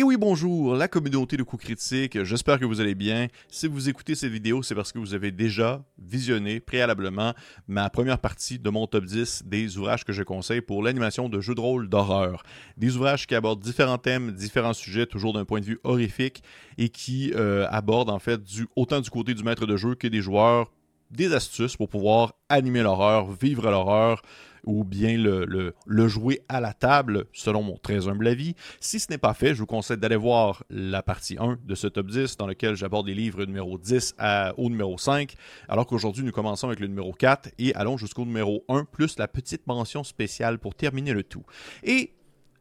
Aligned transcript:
Et 0.00 0.02
oui, 0.02 0.16
bonjour, 0.16 0.76
la 0.76 0.88
communauté 0.88 1.36
de 1.36 1.42
coups 1.42 1.62
critiques, 1.62 2.24
j'espère 2.24 2.58
que 2.58 2.64
vous 2.64 2.80
allez 2.80 2.94
bien. 2.94 3.26
Si 3.48 3.66
vous 3.66 3.90
écoutez 3.90 4.14
cette 4.14 4.32
vidéo, 4.32 4.62
c'est 4.62 4.74
parce 4.74 4.92
que 4.92 4.98
vous 4.98 5.12
avez 5.12 5.30
déjà 5.30 5.84
visionné 5.98 6.58
préalablement 6.58 7.34
ma 7.68 7.90
première 7.90 8.18
partie 8.18 8.58
de 8.58 8.70
mon 8.70 8.86
top 8.86 9.04
10 9.04 9.42
des 9.44 9.76
ouvrages 9.76 10.06
que 10.06 10.14
je 10.14 10.22
conseille 10.22 10.62
pour 10.62 10.82
l'animation 10.82 11.28
de 11.28 11.38
jeux 11.42 11.54
de 11.54 11.60
rôle 11.60 11.90
d'horreur. 11.90 12.44
Des 12.78 12.96
ouvrages 12.96 13.26
qui 13.26 13.34
abordent 13.34 13.60
différents 13.60 13.98
thèmes, 13.98 14.32
différents 14.32 14.72
sujets, 14.72 15.04
toujours 15.04 15.34
d'un 15.34 15.44
point 15.44 15.60
de 15.60 15.66
vue 15.66 15.80
horrifique, 15.84 16.42
et 16.78 16.88
qui 16.88 17.34
euh, 17.34 17.66
abordent 17.68 18.08
en 18.08 18.18
fait 18.18 18.40
autant 18.76 19.02
du 19.02 19.10
côté 19.10 19.34
du 19.34 19.42
maître 19.42 19.66
de 19.66 19.76
jeu 19.76 19.96
que 19.96 20.08
des 20.08 20.22
joueurs 20.22 20.72
des 21.10 21.34
astuces 21.34 21.76
pour 21.76 21.90
pouvoir 21.90 22.32
animer 22.48 22.80
l'horreur, 22.82 23.30
vivre 23.30 23.70
l'horreur, 23.70 24.22
ou 24.64 24.84
bien 24.84 25.16
le, 25.16 26.08
jouer 26.08 26.40
à 26.48 26.60
la 26.60 26.72
table, 26.72 27.26
selon 27.32 27.62
mon 27.62 27.76
très 27.76 28.08
humble 28.08 28.26
avis. 28.26 28.54
Si 28.80 28.98
ce 29.00 29.10
n'est 29.10 29.18
pas 29.18 29.34
fait, 29.34 29.54
je 29.54 29.60
vous 29.60 29.66
conseille 29.66 29.98
d'aller 29.98 30.16
voir 30.16 30.64
la 30.70 31.02
partie 31.02 31.36
1 31.38 31.58
de 31.64 31.74
ce 31.74 31.86
top 31.86 32.08
10 32.08 32.36
dans 32.36 32.46
lequel 32.46 32.74
j'aborde 32.76 33.06
les 33.06 33.14
livres 33.14 33.44
numéro 33.44 33.78
10 33.78 34.14
à, 34.18 34.54
au 34.56 34.68
numéro 34.68 34.98
5, 34.98 35.34
alors 35.68 35.86
qu'aujourd'hui 35.86 36.24
nous 36.24 36.32
commençons 36.32 36.66
avec 36.66 36.80
le 36.80 36.86
numéro 36.86 37.12
4 37.12 37.50
et 37.58 37.74
allons 37.74 37.96
jusqu'au 37.96 38.24
numéro 38.24 38.64
1, 38.68 38.84
plus 38.84 39.18
la 39.18 39.28
petite 39.28 39.66
mention 39.66 40.04
spéciale 40.04 40.58
pour 40.58 40.74
terminer 40.74 41.12
le 41.12 41.22
tout. 41.22 41.44
Et 41.82 42.12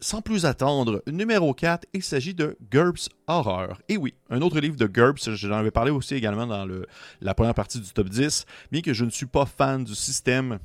sans 0.01 0.21
plus 0.21 0.45
attendre, 0.45 1.03
numéro 1.07 1.53
4, 1.53 1.87
il 1.93 2.03
s'agit 2.03 2.33
de 2.33 2.57
GURPS 2.71 3.09
Horror. 3.27 3.79
Et 3.89 3.97
oui, 3.97 4.13
un 4.29 4.41
autre 4.41 4.59
livre 4.59 4.77
de 4.77 4.87
GURPS, 4.87 5.31
j'en 5.31 5.51
avais 5.51 5.71
parlé 5.71 5.91
aussi 5.91 6.15
également 6.15 6.47
dans 6.47 6.65
le, 6.65 6.85
la 7.21 7.33
première 7.33 7.53
partie 7.53 7.79
du 7.79 7.91
top 7.91 8.09
10, 8.09 8.45
bien 8.71 8.81
que 8.81 8.93
je 8.93 9.03
ne 9.03 9.09
suis 9.09 9.25
pas 9.25 9.45
fan 9.45 9.83
du 9.83 9.95
système 9.95 10.59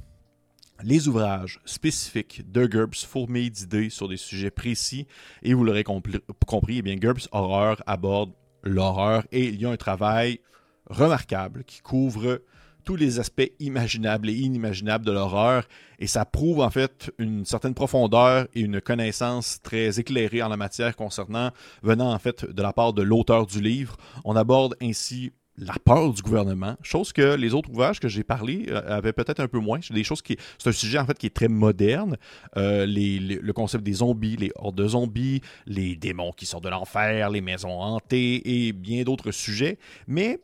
les 0.83 1.09
ouvrages 1.09 1.61
spécifiques 1.65 2.51
de 2.51 2.67
GURPS 2.67 3.05
fourmillent 3.05 3.51
d'idées 3.51 3.91
sur 3.91 4.09
des 4.09 4.17
sujets 4.17 4.51
précis 4.51 5.07
et 5.43 5.55
vous 5.55 5.65
l'aurez 5.65 5.85
compris, 5.85 6.79
eh 6.79 6.83
bien 6.83 6.97
GURPS 6.97 7.29
Horreur 7.33 7.83
aborde 7.87 8.33
l'horreur 8.63 9.25
et 9.31 9.47
il 9.47 9.61
y 9.61 9.67
a 9.67 9.71
un 9.71 9.77
travail 9.77 10.41
remarquable 10.89 11.65
qui 11.65 11.81
couvre 11.81 12.41
tous 12.85 12.97
les 12.97 13.19
aspects 13.19 13.51
imaginables 13.61 14.29
et 14.29 14.35
inimaginables 14.35 15.07
de 15.07 15.13
l'horreur 15.13 15.67
et 15.99 16.07
ça 16.07 16.25
prouve 16.25 16.61
en 16.61 16.71
fait 16.71 17.11
une 17.19 17.45
certaine 17.45 17.75
profondeur 17.75 18.47
et 18.55 18.61
une 18.61 18.81
connaissance 18.81 19.61
très 19.63 19.99
éclairée 19.99 20.43
en 20.43 20.49
la 20.49 20.57
matière 20.57 20.95
concernant 20.97 21.51
venant 21.83 22.13
en 22.13 22.19
fait 22.19 22.45
de 22.45 22.63
la 22.63 22.73
part 22.73 22.93
de 22.93 23.03
l'auteur 23.03 23.47
du 23.47 23.61
livre. 23.61 23.97
On 24.25 24.37
aborde 24.37 24.77
ainsi 24.83 25.33
la 25.57 25.75
peur 25.85 26.13
du 26.13 26.23
gouvernement, 26.23 26.77
chose 26.83 27.13
que 27.13 27.35
les 27.35 27.55
autres 27.55 27.71
ouvrages 27.71 28.01
que 28.01 28.09
j'ai 28.09 28.25
parlé 28.25 28.67
euh, 28.69 28.83
avaient 28.87 29.13
peut-être 29.13 29.41
un 29.41 29.49
peu 29.49 29.59
moins. 29.59 29.79
C'est 29.83 29.95
des 29.95 30.05
choses 30.05 30.23
qui, 30.23 30.37
c'est 30.59 30.69
un 30.69 30.73
sujet 30.73 30.99
en 30.99 31.07
fait 31.07 31.19
qui 31.19 31.27
est 31.27 31.35
très 31.35 31.49
moderne. 31.49 32.17
Euh, 32.57 32.87
le 32.87 33.53
concept 33.53 33.85
des 33.85 33.95
zombies, 33.95 34.37
les 34.37 34.53
hordes 34.57 34.77
de 34.77 34.89
zombies, 34.89 35.41
les 35.67 35.97
démons 35.97 36.33
qui 36.33 36.47
sortent 36.47 36.65
de 36.65 36.71
l'enfer, 36.71 37.31
les 37.31 37.41
maisons 37.41 37.81
hantées 37.81 38.67
et 38.67 38.73
bien 38.73 39.03
d'autres 39.03 39.31
sujets. 39.31 39.79
Mais 40.07 40.41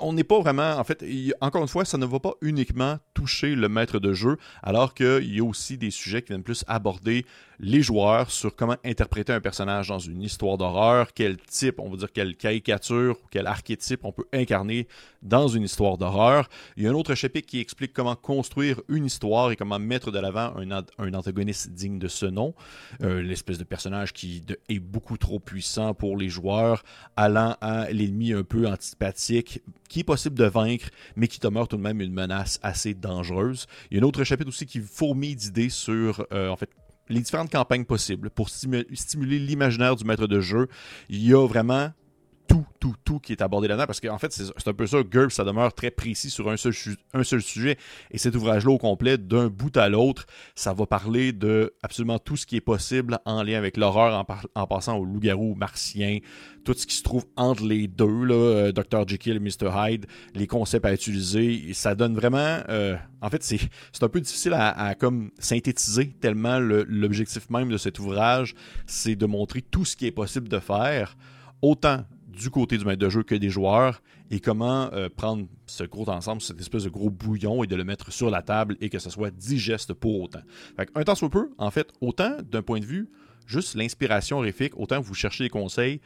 on 0.00 0.12
n'est 0.12 0.24
pas 0.24 0.40
vraiment, 0.40 0.76
en 0.76 0.84
fait, 0.84 1.04
encore 1.40 1.62
une 1.62 1.68
fois, 1.68 1.84
ça 1.84 1.98
ne 1.98 2.06
va 2.06 2.20
pas 2.20 2.34
uniquement 2.40 2.98
toucher 3.14 3.54
le 3.54 3.68
maître 3.68 3.98
de 3.98 4.12
jeu, 4.12 4.36
alors 4.62 4.94
qu'il 4.94 5.34
y 5.34 5.40
a 5.40 5.44
aussi 5.44 5.78
des 5.78 5.90
sujets 5.90 6.22
qui 6.22 6.28
viennent 6.28 6.42
plus 6.42 6.64
aborder 6.68 7.24
les 7.60 7.82
joueurs 7.82 8.30
sur 8.30 8.54
comment 8.54 8.76
interpréter 8.84 9.32
un 9.32 9.40
personnage 9.40 9.88
dans 9.88 9.98
une 9.98 10.22
histoire 10.22 10.58
d'horreur, 10.58 11.12
quel 11.12 11.38
type, 11.38 11.80
on 11.80 11.90
va 11.90 11.96
dire 11.96 12.12
quelle 12.12 12.36
caricature, 12.36 13.16
quel 13.30 13.46
archétype 13.46 14.04
on 14.04 14.12
peut 14.12 14.26
incarner 14.32 14.86
dans 15.22 15.48
une 15.48 15.64
histoire 15.64 15.98
d'horreur. 15.98 16.48
Il 16.76 16.84
y 16.84 16.86
a 16.86 16.90
un 16.90 16.94
autre 16.94 17.14
chapitre 17.14 17.48
qui 17.48 17.58
explique 17.58 17.92
comment 17.92 18.14
construire 18.14 18.80
une 18.88 19.04
histoire 19.04 19.50
et 19.50 19.56
comment 19.56 19.78
mettre 19.78 20.12
de 20.12 20.18
l'avant 20.20 20.54
un, 20.56 21.14
antagoniste 21.14 21.70
digne 21.70 21.98
de 21.98 22.08
ce 22.08 22.26
nom, 22.26 22.54
euh, 23.02 23.22
l'espèce 23.22 23.58
de 23.58 23.64
personnage 23.64 24.12
qui 24.12 24.44
est 24.68 24.78
beaucoup 24.78 25.18
trop 25.18 25.40
puissant 25.40 25.94
pour 25.94 26.16
les 26.16 26.28
joueurs, 26.28 26.84
allant 27.16 27.56
à 27.60 27.90
l'ennemi 27.90 28.32
un 28.32 28.44
peu 28.44 28.68
antipathique, 28.68 29.62
qui 29.88 30.00
est 30.00 30.04
possible 30.04 30.36
de 30.36 30.44
vaincre, 30.44 30.88
mais 31.16 31.28
qui 31.28 31.38
demeure 31.38 31.68
tout 31.68 31.76
de 31.76 31.82
même 31.82 32.00
une 32.00 32.12
menace 32.12 32.58
assez 32.62 32.94
dangereuse. 32.94 33.66
Il 33.90 33.96
y 33.96 34.00
a 34.00 34.02
un 34.02 34.06
autre 34.06 34.24
chapitre 34.24 34.48
aussi 34.48 34.66
qui 34.66 34.80
fourmille 34.80 35.36
d'idées 35.36 35.70
sur, 35.70 36.26
euh, 36.32 36.48
en 36.48 36.56
fait, 36.56 36.70
les 37.08 37.20
différentes 37.20 37.50
campagnes 37.50 37.84
possibles 37.84 38.30
pour 38.30 38.50
stimuler 38.50 39.38
l'imaginaire 39.38 39.96
du 39.96 40.04
maître 40.04 40.26
de 40.26 40.40
jeu. 40.40 40.68
Il 41.08 41.26
y 41.26 41.32
a 41.32 41.46
vraiment 41.46 41.90
tout, 42.48 42.64
tout, 42.80 42.94
tout 43.04 43.18
qui 43.20 43.32
est 43.32 43.42
abordé 43.42 43.68
là-dedans, 43.68 43.86
parce 43.86 44.00
qu'en 44.00 44.18
fait, 44.18 44.32
c'est 44.32 44.68
un 44.68 44.72
peu 44.72 44.86
ça, 44.86 45.02
GURPS, 45.02 45.34
ça 45.34 45.44
demeure 45.44 45.72
très 45.72 45.90
précis 45.90 46.30
sur 46.30 46.48
un 46.50 46.56
seul, 46.56 46.72
sujet, 46.72 47.76
et 48.10 48.18
cet 48.18 48.34
ouvrage-là 48.34 48.72
au 48.72 48.78
complet, 48.78 49.18
d'un 49.18 49.48
bout 49.48 49.76
à 49.76 49.88
l'autre, 49.88 50.26
ça 50.54 50.72
va 50.72 50.86
parler 50.86 51.32
de 51.32 51.74
absolument 51.82 52.18
tout 52.18 52.36
ce 52.36 52.46
qui 52.46 52.56
est 52.56 52.62
possible 52.62 53.18
en 53.26 53.42
lien 53.42 53.58
avec 53.58 53.76
l'horreur, 53.76 54.24
en, 54.54 54.66
passant 54.66 54.96
au 54.96 55.04
loup-garou 55.04 55.54
martien, 55.54 56.18
tout 56.64 56.74
ce 56.74 56.86
qui 56.86 56.96
se 56.96 57.02
trouve 57.02 57.26
entre 57.36 57.64
les 57.64 57.86
deux, 57.86 58.24
là, 58.24 58.34
euh, 58.34 58.72
Dr. 58.72 59.06
Jekyll 59.06 59.36
et 59.36 59.40
Mr. 59.40 59.70
Hyde, 59.74 60.06
les 60.34 60.46
concepts 60.46 60.86
à 60.86 60.92
utiliser, 60.92 61.70
et 61.70 61.74
ça 61.74 61.94
donne 61.94 62.14
vraiment... 62.14 62.60
Euh, 62.68 62.96
en 63.20 63.30
fait, 63.30 63.42
c'est 63.42 64.02
un 64.02 64.08
peu 64.08 64.20
difficile 64.20 64.54
à, 64.54 64.70
à 64.70 64.94
comme 64.94 65.30
synthétiser, 65.38 66.14
tellement 66.20 66.58
l'objectif 66.58 67.50
même 67.50 67.68
de 67.68 67.76
cet 67.76 67.98
ouvrage, 67.98 68.54
c'est 68.86 69.16
de 69.16 69.26
montrer 69.26 69.60
tout 69.60 69.84
ce 69.84 69.96
qui 69.96 70.06
est 70.06 70.12
possible 70.12 70.48
de 70.48 70.58
faire, 70.58 71.16
autant 71.62 72.04
du 72.38 72.50
côté 72.50 72.78
du 72.78 72.84
maître 72.84 73.00
de 73.00 73.08
jeu 73.08 73.22
que 73.22 73.34
des 73.34 73.50
joueurs 73.50 74.02
et 74.30 74.40
comment 74.40 74.90
euh, 74.92 75.08
prendre 75.08 75.46
ce 75.66 75.84
gros 75.84 76.08
ensemble, 76.08 76.40
cette 76.40 76.60
espèce 76.60 76.84
de 76.84 76.88
gros 76.88 77.10
bouillon 77.10 77.64
et 77.64 77.66
de 77.66 77.76
le 77.76 77.84
mettre 77.84 78.12
sur 78.12 78.30
la 78.30 78.42
table 78.42 78.76
et 78.80 78.88
que 78.88 78.98
ce 78.98 79.10
soit 79.10 79.30
digeste 79.30 79.92
pour 79.92 80.20
autant. 80.20 80.40
un 80.94 81.02
temps 81.02 81.14
soit 81.14 81.30
peu, 81.30 81.50
en 81.58 81.70
fait, 81.70 81.92
autant 82.00 82.36
d'un 82.42 82.62
point 82.62 82.80
de 82.80 82.84
vue 82.84 83.08
juste 83.46 83.74
l'inspiration 83.74 84.38
horrifique, 84.38 84.72
autant 84.76 85.00
vous 85.00 85.14
cherchez 85.14 85.44
des 85.44 85.50
conseils, 85.50 86.00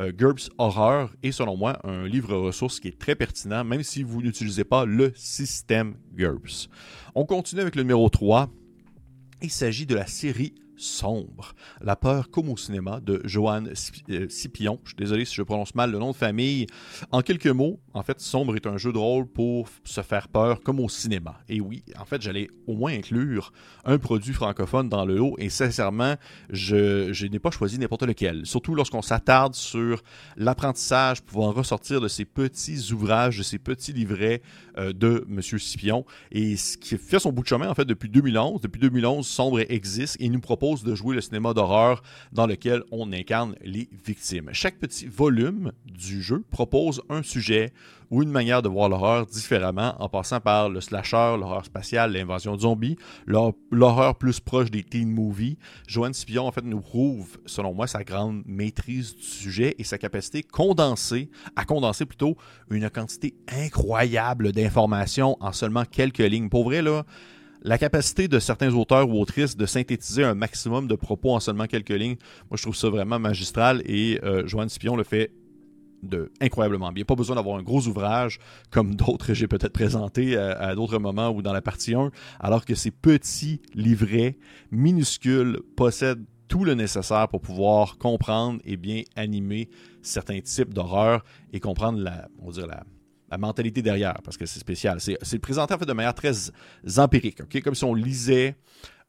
euh, 0.00 0.12
GURPS 0.12 0.50
Horreur 0.58 1.12
est 1.22 1.32
selon 1.32 1.56
moi 1.56 1.80
un 1.84 2.06
livre 2.06 2.36
ressource 2.36 2.78
qui 2.80 2.88
est 2.88 2.98
très 2.98 3.14
pertinent, 3.14 3.64
même 3.64 3.82
si 3.82 4.02
vous 4.02 4.20
n'utilisez 4.22 4.64
pas 4.64 4.84
le 4.84 5.12
système 5.14 5.96
GURPS. 6.14 6.68
On 7.14 7.24
continue 7.24 7.62
avec 7.62 7.74
le 7.74 7.82
numéro 7.82 8.08
3. 8.08 8.50
Il 9.42 9.50
s'agit 9.50 9.86
de 9.86 9.94
la 9.94 10.06
série 10.06 10.54
sombre. 10.78 11.54
La 11.80 11.96
peur 11.96 12.30
comme 12.30 12.48
au 12.48 12.56
cinéma 12.56 13.00
de 13.00 13.20
Joanne 13.24 13.72
euh, 14.10 14.28
Scipion. 14.28 14.80
Je 14.84 14.90
suis 14.90 14.96
désolé 14.96 15.24
si 15.24 15.34
je 15.34 15.42
prononce 15.42 15.74
mal 15.74 15.90
le 15.90 15.98
nom 15.98 16.10
de 16.10 16.16
famille. 16.16 16.66
En 17.10 17.22
quelques 17.22 17.46
mots, 17.46 17.80
en 17.94 18.02
fait, 18.02 18.20
Sombre 18.20 18.56
est 18.56 18.66
un 18.66 18.76
jeu 18.76 18.92
de 18.92 18.98
rôle 18.98 19.26
pour 19.26 19.68
se 19.84 20.02
faire 20.02 20.28
peur 20.28 20.60
comme 20.60 20.80
au 20.80 20.88
cinéma. 20.88 21.40
Et 21.48 21.60
oui, 21.60 21.82
en 21.98 22.04
fait, 22.04 22.22
j'allais 22.22 22.48
au 22.66 22.74
moins 22.74 22.92
inclure 22.92 23.52
un 23.84 23.98
produit 23.98 24.32
francophone 24.32 24.88
dans 24.88 25.04
le 25.04 25.16
lot 25.16 25.34
et 25.38 25.48
sincèrement, 25.48 26.14
je, 26.50 27.12
je 27.12 27.26
n'ai 27.26 27.38
pas 27.38 27.50
choisi 27.50 27.78
n'importe 27.78 28.02
lequel. 28.02 28.46
Surtout 28.46 28.74
lorsqu'on 28.74 29.02
s'attarde 29.02 29.54
sur 29.54 30.02
l'apprentissage 30.36 31.22
pouvant 31.22 31.52
ressortir 31.52 32.00
de 32.00 32.08
ces 32.08 32.24
petits 32.24 32.92
ouvrages, 32.92 33.38
de 33.38 33.42
ces 33.42 33.58
petits 33.58 33.92
livrets 33.92 34.42
euh, 34.76 34.92
de 34.92 35.26
M. 35.28 35.40
Scipion 35.40 36.04
et 36.30 36.56
ce 36.56 36.76
qui 36.76 36.96
fait 36.96 37.18
son 37.18 37.32
bout 37.32 37.42
de 37.42 37.48
chemin 37.48 37.68
en 37.68 37.74
fait 37.74 37.84
depuis 37.84 38.08
2011. 38.08 38.60
Depuis 38.60 38.80
2011, 38.80 39.26
Sombre 39.26 39.60
existe 39.68 40.16
et 40.20 40.28
nous 40.28 40.40
propose 40.40 40.67
de 40.76 40.94
jouer 40.94 41.14
le 41.14 41.20
cinéma 41.20 41.54
d'horreur 41.54 42.02
dans 42.32 42.46
lequel 42.46 42.82
on 42.90 43.12
incarne 43.12 43.54
les 43.62 43.88
victimes. 44.04 44.50
Chaque 44.52 44.78
petit 44.78 45.06
volume 45.06 45.72
du 45.86 46.22
jeu 46.22 46.44
propose 46.50 47.02
un 47.08 47.22
sujet 47.22 47.72
ou 48.10 48.22
une 48.22 48.30
manière 48.30 48.62
de 48.62 48.68
voir 48.68 48.88
l'horreur 48.88 49.26
différemment 49.26 49.94
en 49.98 50.08
passant 50.08 50.40
par 50.40 50.70
le 50.70 50.80
slasher, 50.80 51.36
l'horreur 51.38 51.64
spatiale, 51.64 52.12
l'invasion 52.12 52.56
de 52.56 52.62
zombies, 52.62 52.96
l'horreur 53.26 54.16
plus 54.16 54.40
proche 54.40 54.70
des 54.70 54.82
teen 54.82 55.10
movies. 55.10 55.58
Joanne 55.86 56.14
Spion 56.14 56.46
en 56.46 56.52
fait 56.52 56.64
nous 56.64 56.80
prouve, 56.80 57.38
selon 57.44 57.74
moi, 57.74 57.86
sa 57.86 58.04
grande 58.04 58.42
maîtrise 58.46 59.14
du 59.14 59.22
sujet 59.22 59.74
et 59.78 59.84
sa 59.84 59.98
capacité 59.98 60.42
condensée, 60.42 61.28
à 61.56 61.64
condenser 61.64 62.06
plutôt 62.06 62.36
une 62.70 62.88
quantité 62.88 63.34
incroyable 63.48 64.52
d'informations 64.52 65.36
en 65.40 65.52
seulement 65.52 65.84
quelques 65.84 66.18
lignes. 66.18 66.48
Pour 66.48 66.64
vrai, 66.64 66.80
là, 66.80 67.04
la 67.62 67.78
capacité 67.78 68.28
de 68.28 68.38
certains 68.38 68.72
auteurs 68.74 69.08
ou 69.08 69.20
autrices 69.20 69.56
de 69.56 69.66
synthétiser 69.66 70.24
un 70.24 70.34
maximum 70.34 70.86
de 70.86 70.94
propos 70.94 71.34
en 71.34 71.40
seulement 71.40 71.66
quelques 71.66 71.90
lignes, 71.90 72.16
moi 72.50 72.56
je 72.56 72.62
trouve 72.62 72.76
ça 72.76 72.88
vraiment 72.88 73.18
magistral 73.18 73.82
et 73.84 74.20
euh, 74.22 74.46
Joanne 74.46 74.68
Spion 74.68 74.96
le 74.96 75.04
fait 75.04 75.32
de 76.02 76.30
incroyablement 76.40 76.92
bien. 76.92 77.04
Pas 77.04 77.16
besoin 77.16 77.36
d'avoir 77.36 77.58
un 77.58 77.62
gros 77.62 77.86
ouvrage 77.88 78.38
comme 78.70 78.94
d'autres 78.94 79.34
j'ai 79.34 79.48
peut-être 79.48 79.72
présentés 79.72 80.36
à, 80.36 80.74
d'autres 80.74 80.98
moments 80.98 81.30
ou 81.30 81.42
dans 81.42 81.52
la 81.52 81.62
partie 81.62 81.94
1, 81.94 82.10
alors 82.40 82.64
que 82.64 82.74
ces 82.74 82.90
petits 82.90 83.60
livrets 83.74 84.36
minuscules 84.70 85.60
possèdent 85.76 86.24
tout 86.46 86.64
le 86.64 86.74
nécessaire 86.74 87.28
pour 87.28 87.40
pouvoir 87.40 87.98
comprendre 87.98 88.60
et 88.64 88.76
bien 88.76 89.02
animer 89.16 89.68
certains 90.02 90.40
types 90.40 90.72
d'horreur 90.72 91.24
et 91.52 91.60
comprendre 91.60 91.98
la, 91.98 92.28
on 92.40 92.50
va 92.50 92.66
la, 92.66 92.84
la 93.30 93.38
mentalité 93.38 93.82
derrière, 93.82 94.14
parce 94.24 94.36
que 94.36 94.46
c'est 94.46 94.60
spécial. 94.60 95.00
C'est 95.00 95.38
présenté 95.38 95.74
en 95.74 95.76
de 95.76 95.92
manière 95.92 96.14
très 96.14 96.32
empirique, 96.96 97.40
ok? 97.40 97.62
Comme 97.62 97.74
si 97.74 97.84
on 97.84 97.94
lisait 97.94 98.56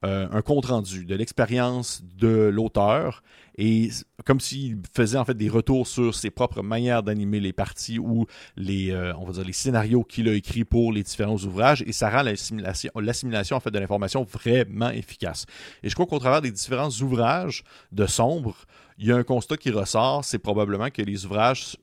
un 0.01 0.42
compte-rendu 0.42 1.06
de 1.06 1.13
l'expérience 1.13 2.01
de 2.18 2.48
l'auteur 2.48 3.21
et 3.57 3.89
comme 4.25 4.39
s'il 4.39 4.77
faisait 4.94 5.18
en 5.18 5.25
fait 5.25 5.33
des 5.33 5.50
retours 5.50 5.88
sur 5.88 6.16
ses 6.16 6.30
propres 6.30 6.62
manières 6.62 7.04
d'animer 7.04 7.42
les 7.42 7.51
parties 7.51 8.00
ou 8.00 8.25
les, 8.56 8.95
on 9.18 9.25
va 9.25 9.33
dire, 9.33 9.44
les 9.44 9.51
scénarios 9.51 10.06
qu'il 10.06 10.30
a 10.30 10.33
écrits 10.33 10.63
pour 10.63 10.94
les 10.94 11.04
différents 11.04 11.36
ouvrages 11.39 11.83
et 11.86 11.92
ça 11.92 12.10
rend 12.10 12.24
l'assimilation 12.24 13.57
en 13.57 13.60
fait 13.60 13.72
de 13.72 13.80
l'information 13.80 14.24
vraiment 14.24 14.89
efficace. 14.89 15.45
Et 15.83 15.89
je 15.89 15.95
crois 15.95 16.06
qu'au 16.06 16.19
travers 16.19 16.42
des 16.42 16.51
différents 16.51 16.92
ouvrages 17.01 17.63
de 17.92 18.06
Sombre, 18.06 18.56
il 18.98 19.07
y 19.07 19.12
a 19.12 19.18
un 19.18 19.24
constat 19.24 19.57
qui 19.57 19.69
ressort, 19.72 20.24
c'est 20.24 20.39
probablement 20.39 20.89
que 20.89 21.01
les 21.01 21.25
ouvrages 21.25 21.75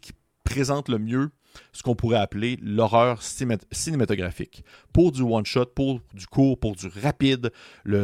qui 0.00 0.12
présentent 0.44 0.88
le 0.88 1.00
mieux 1.00 1.30
ce 1.72 1.82
qu'on 1.82 1.94
pourrait 1.94 2.18
appeler 2.18 2.58
l'horreur 2.62 3.20
cinématographique. 3.22 4.64
Pour 4.92 5.12
du 5.12 5.22
one-shot, 5.22 5.66
pour 5.74 6.00
du 6.14 6.26
court, 6.26 6.58
pour 6.58 6.74
du 6.74 6.88
rapide, 7.02 7.50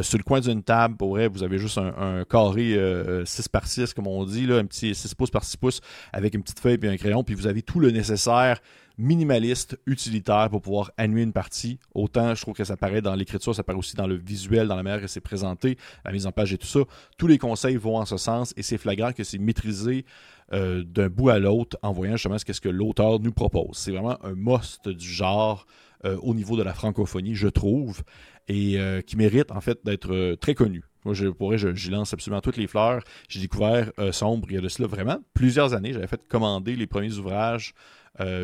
sur 0.01 0.17
le 0.17 0.23
coin 0.23 0.39
d'une 0.39 0.63
table, 0.63 0.95
vous 0.99 1.43
avez 1.43 1.57
juste 1.57 1.77
un, 1.77 2.23
carré 2.25 2.71
6 2.71 2.75
euh, 2.77 3.23
par 3.51 3.67
6, 3.67 3.93
comme 3.93 4.07
on 4.07 4.23
dit, 4.25 4.47
un 4.51 4.65
petit 4.65 4.93
6 4.93 5.15
pouces 5.15 5.31
par 5.31 5.43
6 5.43 5.57
pouces, 5.57 5.81
avec 6.11 6.33
une 6.33 6.43
petite 6.43 6.59
feuille 6.59 6.79
et 6.81 6.87
un 6.87 6.97
crayon, 6.97 7.23
puis 7.23 7.35
vous 7.35 7.47
avez 7.47 7.61
tout 7.61 7.79
le 7.79 7.91
nécessaire 7.91 8.59
minimaliste, 8.97 9.79
utilitaire 9.85 10.49
pour 10.49 10.61
pouvoir 10.61 10.91
annuler 10.97 11.23
une 11.23 11.33
partie. 11.33 11.79
Autant 11.93 12.35
je 12.35 12.41
trouve 12.41 12.53
que 12.53 12.63
ça 12.63 12.77
paraît 12.77 13.01
dans 13.01 13.15
l'écriture, 13.15 13.55
ça 13.55 13.63
paraît 13.63 13.77
aussi 13.77 13.95
dans 13.95 14.07
le 14.07 14.15
visuel, 14.15 14.67
dans 14.67 14.75
la 14.75 14.83
manière 14.83 15.01
que 15.01 15.07
c'est 15.07 15.21
présenté, 15.21 15.77
la 16.05 16.11
mise 16.11 16.27
en 16.27 16.31
page 16.31 16.53
et 16.53 16.57
tout 16.57 16.67
ça. 16.67 16.81
Tous 17.17 17.27
les 17.27 17.37
conseils 17.37 17.75
vont 17.75 17.97
en 17.97 18.05
ce 18.05 18.17
sens 18.17 18.53
et 18.55 18.63
c'est 18.63 18.77
flagrant 18.77 19.11
que 19.11 19.23
c'est 19.23 19.39
maîtrisé 19.39 20.05
euh, 20.53 20.83
d'un 20.83 21.09
bout 21.09 21.29
à 21.29 21.39
l'autre 21.39 21.77
en 21.81 21.91
voyant 21.91 22.13
justement 22.13 22.37
ce, 22.37 22.53
ce 22.53 22.61
que 22.61 22.69
l'auteur 22.69 23.19
nous 23.19 23.31
propose. 23.31 23.75
C'est 23.77 23.91
vraiment 23.91 24.23
un 24.23 24.35
must 24.35 24.87
du 24.87 25.07
genre 25.07 25.65
euh, 26.05 26.17
au 26.21 26.35
niveau 26.35 26.55
de 26.55 26.63
la 26.63 26.73
francophonie, 26.73 27.33
je 27.33 27.47
trouve, 27.47 28.03
et 28.47 28.79
euh, 28.79 29.01
qui 29.01 29.17
mérite 29.17 29.51
en 29.51 29.61
fait 29.61 29.79
d'être 29.83 30.35
très 30.35 30.53
connu. 30.53 30.83
Moi, 31.05 31.15
je 31.15 31.27
pourrais, 31.27 31.57
je, 31.57 31.91
lance 31.91 32.13
absolument 32.13 32.41
toutes 32.41 32.57
les 32.57 32.67
fleurs. 32.67 33.03
J'ai 33.27 33.41
découvert 33.41 33.91
Sombre 34.11 34.47
il 34.51 34.55
y 34.55 34.57
a 34.57 34.61
de 34.61 34.69
cela 34.69 34.87
vraiment 34.87 35.17
plusieurs 35.33 35.73
années. 35.73 35.91
J'avais 35.91 36.07
fait 36.07 36.25
commander 36.27 36.75
les 36.75 36.87
premiers 36.87 37.17
ouvrages 37.17 37.73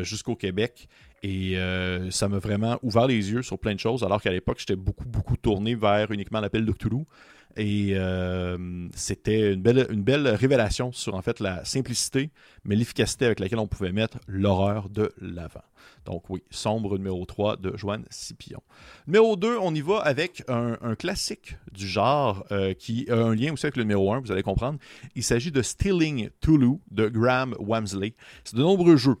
jusqu'au 0.02 0.36
Québec. 0.36 0.88
Et 1.22 1.58
euh, 1.58 2.10
ça 2.10 2.28
m'a 2.28 2.38
vraiment 2.38 2.78
ouvert 2.82 3.06
les 3.06 3.30
yeux 3.30 3.42
sur 3.42 3.58
plein 3.58 3.74
de 3.74 3.80
choses, 3.80 4.02
alors 4.02 4.22
qu'à 4.22 4.30
l'époque, 4.30 4.58
j'étais 4.58 4.76
beaucoup, 4.76 5.04
beaucoup 5.04 5.36
tourné 5.36 5.74
vers 5.74 6.10
uniquement 6.10 6.40
l'appel 6.40 6.64
de 6.64 6.72
Cthulhu. 6.72 7.04
Et 7.56 7.94
euh, 7.94 8.88
c'était 8.94 9.52
une 9.54 9.60
belle, 9.60 10.28
révélation 10.28 10.92
sur 10.92 11.16
en 11.16 11.20
fait 11.22 11.40
la 11.40 11.64
simplicité, 11.64 12.30
mais 12.64 12.76
l'efficacité 12.76 13.26
avec 13.26 13.40
laquelle 13.40 13.58
on 13.58 13.66
pouvait 13.66 13.90
mettre 13.90 14.18
l'horreur 14.28 14.88
de 14.88 15.12
l'avant. 15.20 15.64
Donc 16.04 16.30
oui, 16.30 16.42
Sombre 16.50 16.96
numéro 16.96 17.24
3 17.26 17.56
de 17.56 17.76
Joanne 17.76 18.04
Scipion. 18.08 18.62
Numéro 19.08 19.34
2, 19.34 19.58
on 19.58 19.74
y 19.74 19.80
va 19.80 19.98
avec 19.98 20.44
un, 20.46 20.94
classique 20.94 21.56
du 21.72 21.88
genre 21.88 22.46
qui 22.78 23.10
a 23.10 23.16
un 23.16 23.34
lien 23.34 23.52
aussi 23.52 23.66
avec 23.66 23.76
le 23.76 23.82
numéro 23.82 24.12
1, 24.12 24.20
vous 24.20 24.30
allez 24.30 24.44
comprendre. 24.44 24.78
Il 25.16 25.24
s'agit 25.24 25.50
de 25.50 25.60
Stealing 25.60 26.30
Toulouse 26.40 26.78
de 26.92 27.08
Graham 27.08 27.56
Wamsley. 27.58 28.14
C'est 28.44 28.56
de 28.56 28.62
nombreux 28.62 28.96
jeux 28.96 29.16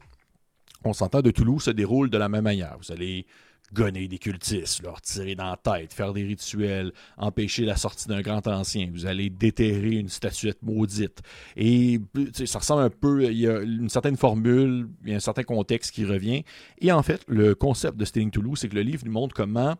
on 0.84 0.92
s'entend 0.92 1.22
de 1.22 1.30
Toulouse 1.30 1.64
se 1.64 1.70
déroule 1.70 2.10
de 2.10 2.18
la 2.18 2.28
même 2.28 2.44
manière. 2.44 2.76
Vous 2.80 2.92
allez 2.92 3.26
gonner 3.72 4.08
des 4.08 4.18
cultistes, 4.18 4.82
leur 4.82 5.00
tirer 5.00 5.34
dans 5.34 5.50
la 5.50 5.56
tête, 5.56 5.92
faire 5.92 6.12
des 6.12 6.24
rituels, 6.24 6.92
empêcher 7.16 7.64
la 7.64 7.76
sortie 7.76 8.08
d'un 8.08 8.20
grand 8.20 8.46
ancien. 8.48 8.88
Vous 8.92 9.06
allez 9.06 9.30
déterrer 9.30 9.96
une 9.96 10.08
statuette 10.08 10.62
maudite. 10.62 11.20
Et 11.56 12.00
ça 12.44 12.58
ressemble 12.58 12.82
un 12.82 12.90
peu, 12.90 13.24
il 13.24 13.38
y 13.38 13.48
a 13.48 13.60
une 13.60 13.88
certaine 13.88 14.16
formule, 14.16 14.88
il 15.04 15.10
y 15.10 15.12
a 15.12 15.16
un 15.16 15.20
certain 15.20 15.44
contexte 15.44 15.92
qui 15.92 16.04
revient. 16.04 16.42
Et 16.78 16.90
en 16.90 17.02
fait, 17.02 17.22
le 17.28 17.54
concept 17.54 17.96
de 17.96 18.04
Stealing 18.04 18.30
Toulouse, 18.30 18.58
c'est 18.58 18.68
que 18.68 18.74
le 18.74 18.82
livre 18.82 19.04
nous 19.04 19.12
montre 19.12 19.34
comment 19.34 19.76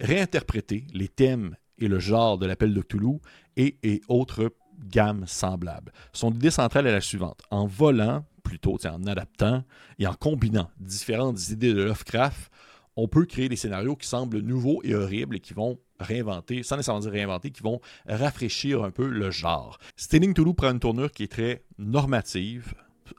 réinterpréter 0.00 0.86
les 0.92 1.08
thèmes 1.08 1.54
et 1.78 1.86
le 1.88 2.00
genre 2.00 2.38
de 2.38 2.46
l'appel 2.46 2.74
de 2.74 2.82
Toulouse 2.82 3.20
et, 3.56 3.76
et 3.82 4.00
autres 4.08 4.52
gammes 4.90 5.24
semblables. 5.26 5.92
Son 6.12 6.32
idée 6.32 6.50
centrale 6.50 6.86
est 6.86 6.92
la 6.92 7.00
suivante. 7.00 7.42
En 7.50 7.66
volant, 7.66 8.24
plutôt, 8.48 8.78
en 8.86 9.06
adaptant 9.06 9.62
et 9.98 10.06
en 10.06 10.14
combinant 10.14 10.70
différentes 10.80 11.50
idées 11.50 11.74
de 11.74 11.82
Lovecraft, 11.82 12.50
on 12.96 13.06
peut 13.06 13.26
créer 13.26 13.50
des 13.50 13.56
scénarios 13.56 13.94
qui 13.94 14.08
semblent 14.08 14.38
nouveaux 14.38 14.80
et 14.84 14.94
horribles 14.94 15.36
et 15.36 15.40
qui 15.40 15.52
vont 15.52 15.78
réinventer, 16.00 16.62
sans 16.62 16.76
nécessairement 16.76 17.00
dire 17.00 17.12
réinventer, 17.12 17.50
qui 17.50 17.62
vont 17.62 17.80
rafraîchir 18.08 18.82
un 18.82 18.90
peu 18.90 19.06
le 19.06 19.30
genre. 19.30 19.78
Stealing 19.96 20.32
Toulouse 20.32 20.54
prend 20.56 20.70
une 20.70 20.80
tournure 20.80 21.12
qui 21.12 21.24
est 21.24 21.32
très 21.32 21.62
normative 21.76 22.72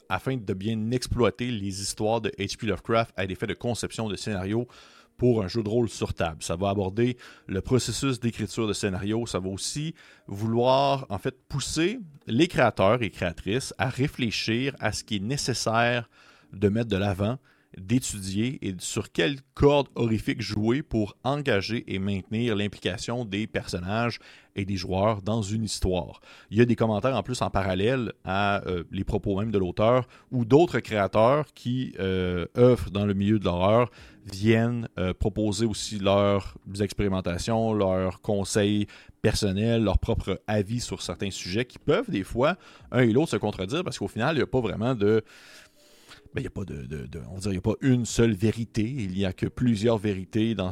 afin 0.10 0.36
de 0.36 0.54
bien 0.54 0.90
exploiter 0.92 1.52
les 1.52 1.82
histoires 1.82 2.22
de 2.22 2.30
H.P. 2.40 2.66
Lovecraft 2.66 3.14
à 3.16 3.28
des 3.28 3.36
faits 3.36 3.50
de 3.50 3.54
conception 3.54 4.10
de 4.10 4.16
scénarios 4.16 4.68
pour 5.20 5.44
un 5.44 5.48
jeu 5.48 5.62
de 5.62 5.70
rôle 5.70 5.90
sur 5.90 6.16
table. 6.16 6.42
Ça 6.42 6.56
va 6.56 6.70
aborder 6.70 7.18
le 7.46 7.62
processus 7.62 8.20
d'écriture 8.20 8.68
de 8.68 8.74
scénario. 8.74 9.28
Ça 9.28 9.40
va 9.40 9.50
aussi 9.50 9.94
vouloir, 10.26 11.06
en 11.10 11.20
fait, 11.20 11.36
pousser 11.48 12.00
les 12.26 12.48
créateurs 12.48 13.04
et 13.04 13.12
créatrices 13.12 13.76
à 13.78 13.90
réfléchir 13.90 14.76
à 14.80 14.92
ce 14.94 15.04
qui 15.04 15.18
est 15.18 15.24
nécessaire 15.24 16.10
de 16.54 16.70
mettre 16.70 16.90
de 16.90 16.98
l'avant 16.98 17.38
d'étudier 17.78 18.60
et 18.68 18.76
sur 18.80 19.12
quelle 19.12 19.38
corde 19.54 19.88
horrifique 19.96 20.42
jouer 20.42 20.82
pour 20.82 21.16
engager 21.24 21.84
et 21.88 22.00
maintenir 22.00 22.56
l'implication 22.56 23.26
des 23.26 23.48
personnages 23.48 24.20
et 24.56 24.66
des 24.66 24.76
joueurs 24.76 25.22
dans 25.22 25.42
une 25.42 25.64
histoire. 25.64 26.20
Il 26.50 26.58
y 26.58 26.62
a 26.62 26.66
des 26.66 26.76
commentaires 26.76 27.16
en 27.16 27.24
plus 27.24 27.42
en 27.42 27.50
parallèle 27.50 28.12
à 28.26 28.66
euh, 28.68 28.84
les 28.92 29.04
propos 29.04 29.40
même 29.40 29.52
de 29.52 29.58
l'auteur 29.58 30.08
ou 30.32 30.46
d'autres 30.46 30.80
créateurs 30.80 31.46
qui 31.54 31.94
euh, 32.00 32.46
œuvrent 32.58 32.92
dans 32.92 33.06
le 33.06 33.14
milieu 33.14 33.40
de 33.40 33.46
l'horreur 33.46 33.90
viennent 34.26 34.88
euh, 34.98 35.14
proposer 35.14 35.66
aussi 35.66 36.00
leurs 36.00 36.56
expérimentations, 36.82 37.74
leurs 37.74 38.22
conseils 38.22 38.88
personnels, 39.22 39.84
leurs 39.84 39.98
propres 39.98 40.42
avis 40.48 40.80
sur 40.80 41.02
certains 41.02 41.32
sujets 41.32 41.66
qui 41.66 41.80
peuvent 41.80 42.10
des 42.10 42.24
fois, 42.24 42.56
un 42.92 43.02
et 43.02 43.12
l'autre, 43.12 43.32
se 43.32 43.38
contredire 43.38 43.84
parce 43.84 43.98
qu'au 43.98 44.08
final, 44.08 44.36
il 44.36 44.40
n'y 44.40 44.44
a 44.44 44.48
pas 44.48 44.62
vraiment 44.62 44.96
de 44.96 45.24
il 46.36 46.42
n'y 46.42 47.58
a 47.58 47.62
pas 47.62 47.74
une 47.82 48.06
seule 48.06 48.34
vérité. 48.34 48.84
Il 48.84 49.12
n'y 49.12 49.26
a 49.26 49.34
que 49.34 49.48
plusieurs 49.48 49.98
vérités 49.98 50.56
dans, 50.56 50.70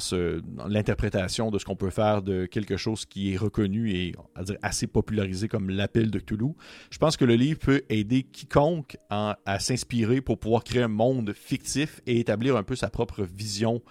l'interprétation 0.68 1.52
de 1.52 1.60
ce 1.60 1.66
qu'on 1.66 1.76
peut 1.76 1.90
faire 1.90 2.22
de 2.22 2.46
quelque 2.46 2.78
chose 2.78 3.06
qui 3.06 3.34
est 3.34 3.38
reconnu 3.38 3.92
et 3.92 4.14
dire, 4.44 4.58
assez 4.62 4.88
popularisé 4.88 5.48
comme 5.48 5.70
l'appel 5.70 6.12
de 6.12 6.20
Cthulhu. 6.20 6.54
Je 6.92 6.98
pense 6.98 7.18
que 7.18 7.26
le 7.26 7.36
livre 7.36 7.60
peut 7.60 7.82
aider 7.90 8.24
quiconque 8.24 8.98
à 9.10 9.38
s'inspirer 9.60 10.22
pour 10.22 10.40
pouvoir 10.40 10.64
créer 10.64 10.84
un 10.84 10.88
monde 10.88 11.34
fictif 11.34 12.02
et 12.06 12.20
établir 12.20 12.56
un 12.56 12.64
peu 12.64 12.76
sa 12.76 12.90
propre 12.90 13.24
vision 13.24 13.82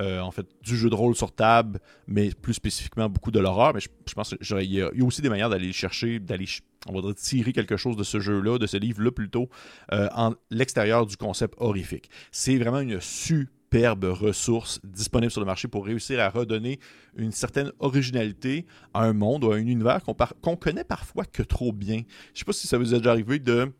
euh, 0.00 0.20
en 0.20 0.30
fait, 0.30 0.46
du 0.62 0.76
jeu 0.76 0.90
de 0.90 0.94
rôle 0.94 1.16
sur 1.16 1.32
table, 1.32 1.80
mais 2.06 2.30
plus 2.30 2.54
spécifiquement 2.54 3.08
beaucoup 3.08 3.30
de 3.30 3.40
l'horreur. 3.40 3.72
Mais 3.74 3.80
je, 3.80 4.14
pense 4.14 4.34
qu'il 4.34 4.72
y, 4.72 4.82
a 4.82 4.90
aussi 5.02 5.22
des 5.22 5.28
manières 5.28 5.48
d'aller 5.48 5.72
chercher, 5.72 6.18
d'aller, 6.18 6.46
on 6.86 7.12
tirer 7.12 7.52
quelque 7.52 7.76
chose 7.76 7.96
de 7.96 8.04
ce 8.04 8.20
jeu-là, 8.20 8.58
de 8.58 8.66
ce 8.66 8.76
livre-là 8.76 9.10
plutôt, 9.10 9.48
euh, 9.92 10.08
en 10.14 10.34
l'extérieur 10.50 11.06
du 11.06 11.16
concept 11.16 11.54
horrifique. 11.58 12.10
C'est 12.30 12.58
vraiment 12.58 12.80
une 12.80 13.00
superbe 13.00 14.04
ressource 14.04 14.80
disponible 14.84 15.30
sur 15.30 15.40
le 15.40 15.46
marché 15.46 15.66
pour 15.66 15.86
réussir 15.86 16.20
à 16.20 16.28
redonner 16.28 16.78
une 17.16 17.32
certaine 17.32 17.72
originalité 17.78 18.66
à 18.92 19.02
un 19.02 19.12
monde 19.12 19.44
ou 19.44 19.52
à 19.52 19.56
un 19.56 19.58
univers 19.58 20.00
qu'on 20.42 20.56
connaît 20.56 20.84
parfois 20.84 21.24
que 21.24 21.42
trop 21.42 21.72
bien. 21.72 22.02
Je 22.34 22.40
sais 22.40 22.44
pas 22.44 22.52
si 22.52 22.66
ça 22.66 22.76
vous 22.76 22.94
est 22.94 22.98
déjà 22.98 23.10
arrivé 23.10 23.38
de 23.38 23.72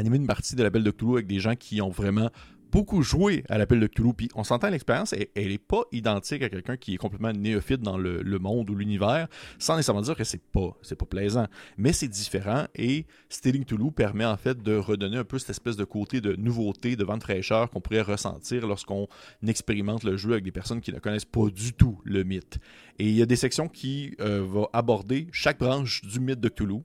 une 0.00 0.26
partie 0.26 0.56
de 0.56 0.62
la 0.62 0.70
Belle 0.70 0.82
de 0.82 0.90
Cthulhu 0.90 1.12
avec 1.14 1.26
des 1.26 1.38
gens 1.38 1.54
qui 1.54 1.80
ont 1.80 1.90
vraiment 1.90 2.30
beaucoup 2.74 3.02
joué 3.02 3.44
à 3.48 3.56
l'appel 3.56 3.78
de 3.78 3.86
Cthulhu. 3.86 4.14
Puis 4.14 4.28
on 4.34 4.42
s'entend 4.42 4.68
l'expérience, 4.68 5.12
elle 5.12 5.48
n'est 5.48 5.58
pas 5.58 5.82
identique 5.92 6.42
à 6.42 6.48
quelqu'un 6.48 6.76
qui 6.76 6.94
est 6.94 6.96
complètement 6.96 7.32
néophyte 7.32 7.80
dans 7.80 7.96
le, 7.96 8.38
monde 8.40 8.68
ou 8.68 8.74
l'univers, 8.74 9.28
sans 9.60 9.76
nécessairement 9.76 10.02
dire 10.02 10.16
que 10.16 10.24
c'est 10.24 10.42
pas, 10.42 10.76
c'est 10.82 10.96
pas 10.96 11.06
plaisant. 11.06 11.46
Mais 11.78 11.92
c'est 11.92 12.08
différent 12.08 12.66
et 12.74 13.06
Stealing 13.28 13.64
Cthulhu 13.64 13.92
permet 13.92 14.24
en 14.24 14.36
fait 14.36 14.60
de 14.60 14.74
redonner 14.74 15.18
un 15.18 15.24
peu 15.24 15.38
cette 15.38 15.50
espèce 15.50 15.76
de 15.76 15.84
côté 15.84 16.20
de 16.20 16.34
nouveauté, 16.34 16.96
de 16.96 17.04
vente 17.04 17.22
fraîcheur 17.22 17.70
qu'on 17.70 17.80
pourrait 17.80 18.00
ressentir 18.00 18.66
lorsqu'on 18.66 19.06
expérimente 19.46 20.02
le 20.02 20.16
jeu 20.16 20.32
avec 20.32 20.42
des 20.42 20.50
personnes 20.50 20.80
qui 20.80 20.92
ne 20.92 20.98
connaissent 20.98 21.24
pas 21.24 21.46
du 21.50 21.74
tout 21.74 22.00
le 22.02 22.24
mythe. 22.24 22.58
Et 22.98 23.08
il 23.08 23.14
y 23.14 23.22
a 23.22 23.26
des 23.26 23.36
sections 23.36 23.68
qui 23.68 24.16
euh, 24.20 24.42
vont 24.42 24.66
aborder 24.72 25.28
chaque 25.30 25.60
branche 25.60 26.02
du 26.02 26.18
mythe 26.18 26.40
de 26.40 26.48
Cthulhu 26.48 26.80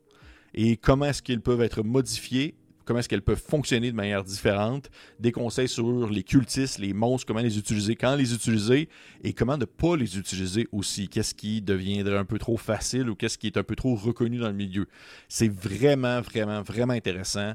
et 0.54 0.78
comment 0.78 1.06
est-ce 1.06 1.24
qu'ils 1.24 1.42
peuvent 1.42 1.62
être 1.62 1.82
modifiés 1.82 2.56
comment 2.90 3.02
est-ce 3.02 3.08
qu'elles 3.08 3.22
peuvent 3.22 3.40
fonctionner 3.40 3.92
de 3.92 3.96
manière 3.96 4.24
différente, 4.24 4.90
des 5.20 5.32
conseils 5.32 5.68
sur 5.68 6.10
les 6.10 6.24
cultistes, 6.24 6.80
les 6.80 6.92
monstres, 6.94 7.28
comment 7.28 7.40
les 7.40 7.60
utiliser, 7.60 7.96
quand 7.96 8.16
les 8.16 8.34
utiliser 8.34 8.90
et 9.24 9.32
comment 9.32 9.58
ne 9.60 9.66
pas 9.66 9.96
les 9.96 10.18
utiliser 10.18 10.68
aussi. 10.72 11.08
Qu'est-ce 11.08 11.36
qui 11.36 11.62
deviendrait 11.62 12.18
un 12.18 12.26
peu 12.26 12.40
trop 12.40 12.58
facile 12.58 13.12
ou 13.12 13.16
qu'est-ce 13.16 13.38
qui 13.38 13.46
est 13.46 13.58
un 13.58 13.64
peu 13.64 13.76
trop 13.76 13.94
reconnu 13.94 14.40
dans 14.40 14.48
le 14.48 14.56
milieu. 14.56 14.88
C'est 15.28 15.50
vraiment, 15.50 16.20
vraiment, 16.22 16.64
vraiment 16.64 16.94
intéressant. 16.94 17.54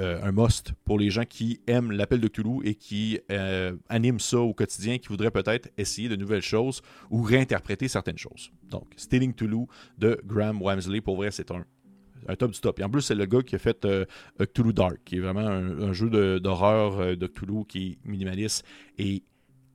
Euh, 0.00 0.18
un 0.20 0.32
must 0.32 0.72
pour 0.84 0.98
les 0.98 1.10
gens 1.10 1.26
qui 1.26 1.60
aiment 1.68 1.92
l'appel 1.92 2.20
de 2.20 2.26
Cthulhu 2.26 2.58
et 2.64 2.74
qui 2.74 3.20
euh, 3.30 3.76
animent 3.88 4.18
ça 4.18 4.38
au 4.38 4.52
quotidien, 4.52 4.98
qui 4.98 5.06
voudraient 5.06 5.30
peut-être 5.30 5.68
essayer 5.78 6.08
de 6.08 6.16
nouvelles 6.16 6.42
choses 6.42 6.82
ou 7.08 7.22
réinterpréter 7.22 7.86
certaines 7.86 8.18
choses. 8.18 8.50
Donc, 8.68 8.88
Stealing 8.96 9.32
Cthulhu 9.32 9.66
de 9.96 10.20
Graham 10.24 10.60
Wamsley, 10.60 11.00
pour 11.00 11.14
vrai, 11.14 11.30
c'est 11.30 11.52
un 11.52 11.64
un 12.28 12.36
top 12.36 12.52
du 12.52 12.60
top. 12.60 12.78
Et 12.80 12.84
en 12.84 12.90
plus, 12.90 13.02
c'est 13.02 13.14
le 13.14 13.26
gars 13.26 13.42
qui 13.42 13.54
a 13.54 13.58
fait 13.58 13.84
euh, 13.84 14.04
Dark, 14.72 14.98
qui 15.04 15.16
est 15.16 15.20
vraiment 15.20 15.46
un, 15.46 15.92
jeu 15.92 16.40
d'horreur 16.40 17.00
euh, 17.00 17.16
de, 17.16 17.26
qui 17.68 17.88
est 17.88 18.08
minimaliste 18.08 18.64
et 18.98 19.22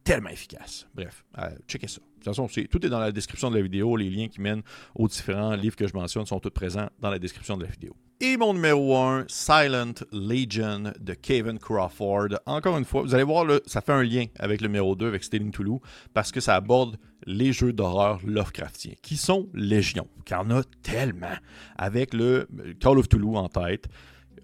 tellement 0.04 0.30
efficace. 0.30 0.88
Bref, 0.94 1.26
euh, 1.38 1.50
checkez 1.68 1.88
ça. 1.88 2.02
Façon, 2.34 2.48
tout 2.70 2.86
est 2.86 2.90
dans 2.90 3.00
la 3.00 3.12
description 3.12 3.52
de 3.52 3.58
la 3.58 3.62
vidéo. 3.62 3.96
Les 3.96 4.10
liens 4.10 4.28
qui 4.28 4.42
mènent 4.42 4.64
aux 4.96 5.08
différents 5.08 5.56
livres 5.56 5.76
que 5.76 5.88
je 5.88 5.94
mentionne 5.94 6.26
sont 6.26 6.40
tous 6.40 6.50
présents 6.50 6.90
dans 7.00 7.10
la 7.10 7.20
description 7.20 7.58
de 7.58 7.64
la 7.64 7.70
vidéo. 7.70 7.96
Et 8.22 8.38
mon 8.38 8.54
numéro 8.54 8.96
1, 8.96 9.26
Silent 9.28 9.94
Legion 10.14 10.94
de 11.00 11.14
Kevin 11.14 11.60
Crawford. 11.60 12.30
Encore 12.46 12.78
une 12.78 12.86
fois, 12.86 13.02
vous 13.02 13.14
allez 13.14 13.26
voir, 13.26 13.46
ça 13.66 13.82
fait 13.82 13.92
un 13.92 14.04
lien 14.04 14.26
avec 14.40 14.62
le 14.62 14.68
numéro 14.68 14.96
2, 14.96 15.08
avec 15.08 15.24
Stealing 15.24 15.52
Toulouse, 15.52 15.82
parce 16.14 16.32
que 16.32 16.40
ça 16.40 16.56
aborde 16.56 16.98
les 17.26 17.52
jeux 17.52 17.74
d'horreur 17.74 18.22
Lovecraftiens, 18.26 18.94
qui 19.02 19.18
sont 19.18 19.50
légion, 19.54 20.08
car 20.24 20.42
en 20.46 20.52
a 20.52 20.64
tellement, 20.82 21.36
avec 21.78 22.14
le 22.14 22.48
Call 22.80 23.00
of 23.00 23.10
Toulouse 23.10 23.36
en 23.36 23.50
tête, 23.50 23.90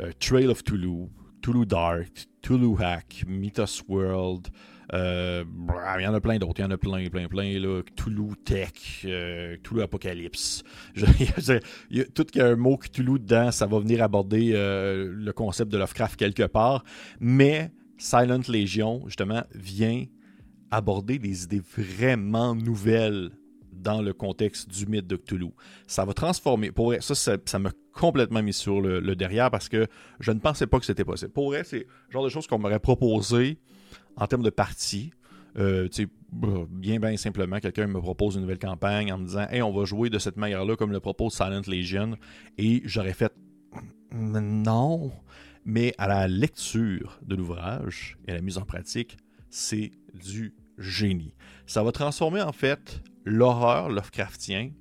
euh, 0.02 0.12
Trail 0.20 0.48
of 0.48 0.66
Toulouse, 0.66 1.08
Toulouse 1.42 1.68
Dark, 1.68 2.28
Toulouse 2.42 2.82
Hack, 2.82 3.24
Mythos 3.26 3.84
World, 3.88 4.50
euh, 4.94 5.44
il 5.98 6.04
y 6.04 6.08
en 6.08 6.14
a 6.14 6.20
plein 6.20 6.38
d'autres. 6.38 6.60
Il 6.60 6.64
y 6.64 6.66
en 6.66 6.72
a 6.72 6.78
plein, 6.78 7.08
plein, 7.10 7.28
plein. 7.28 7.60
Là. 7.60 7.82
Toulouse 7.96 8.36
Tech, 8.44 8.72
euh, 9.06 9.56
Toulouse 9.64 9.84
Apocalypse. 9.84 10.64
Je, 10.96 12.04
tout 12.14 12.26
qu'il 12.26 12.42
y 12.42 12.44
a 12.44 12.48
un 12.48 12.56
mot 12.56 12.78
Toulouse 12.92 13.20
dedans, 13.22 13.52
ça 13.52 13.66
va 13.66 13.80
venir 13.80 14.04
aborder 14.04 14.52
euh, 14.54 15.12
le 15.14 15.34
concept 15.34 15.72
de 15.72 15.78
Lovecraft 15.78 16.18
quelque 16.18 16.44
part. 16.44 16.84
Mais 17.20 17.72
Silent 17.98 18.42
Legion, 18.50 19.04
justement, 19.06 19.44
vient 19.54 20.06
aborder 20.72 21.20
des 21.20 21.44
idées 21.44 21.62
vraiment 21.78 22.56
nouvelles 22.56 23.32
dans 23.72 24.02
le 24.02 24.14
contexte 24.14 24.70
du 24.70 24.86
mythe 24.86 25.08
de 25.08 25.16
Cthulhu. 25.16 25.52
Ça 25.88 26.06
va 26.06 26.14
transformer. 26.14 26.72
Pour 26.72 26.94
ça, 27.00 27.16
ça 27.16 27.60
m'a 27.60 27.72
complètement 27.94 28.44
mis 28.44 28.54
sur 28.54 28.80
le, 28.82 29.00
le, 29.00 29.16
derrière 29.16 29.50
parce 29.50 29.70
que 29.70 29.88
je 30.20 30.32
ne 30.32 30.40
pensais 30.40 30.68
pas 30.68 30.80
que 30.80 30.86
c'était 30.86 31.04
possible. 31.04 31.32
Pour 31.32 31.48
vrai, 31.48 31.64
c'est 31.64 31.80
le 31.80 32.12
genre 32.12 32.24
de 32.24 32.30
choses 32.30 32.46
qu'on 32.46 32.60
m'aurait 32.60 32.80
proposé 32.80 33.58
en 34.16 34.28
termes 34.28 34.44
de 34.44 34.50
partie, 34.50 35.12
euh, 35.58 35.88
bien, 36.32 37.00
bien 37.00 37.18
simplement, 37.18 37.60
quelqu'un 37.60 37.88
me 37.88 38.00
propose 38.00 38.36
une 38.36 38.42
nouvelle 38.42 38.60
campagne 38.60 39.12
en 39.12 39.18
me 39.18 39.26
disant 39.26 39.48
Hey, 39.50 39.62
on 39.62 39.72
va 39.72 39.86
jouer 39.86 40.10
de 40.10 40.20
cette 40.20 40.38
manière-là, 40.38 40.76
comme 40.76 40.92
le 40.92 41.00
propose 41.00 41.34
Silent 41.34 41.62
Legion. 41.68 42.18
Et 42.58 42.82
j'aurais 42.86 43.14
fait 43.14 43.34
Non. 44.14 45.12
Mais 45.66 45.94
à 45.98 46.08
la 46.08 46.28
lecture 46.28 47.20
de 47.24 47.36
l'ouvrage 47.36 48.18
et 48.28 48.32
à 48.32 48.36
la 48.36 48.42
mise 48.42 48.58
en 48.58 48.66
pratique, 48.66 49.18
c'est 49.50 49.92
du 50.14 50.56
génie. 50.78 51.34
Ça 51.68 51.84
va 51.84 51.92
transformer 51.92 52.42
en 52.42 52.52
fait 52.52 53.04
l'horreur 53.26 53.90
Lovecraftien 53.90 54.72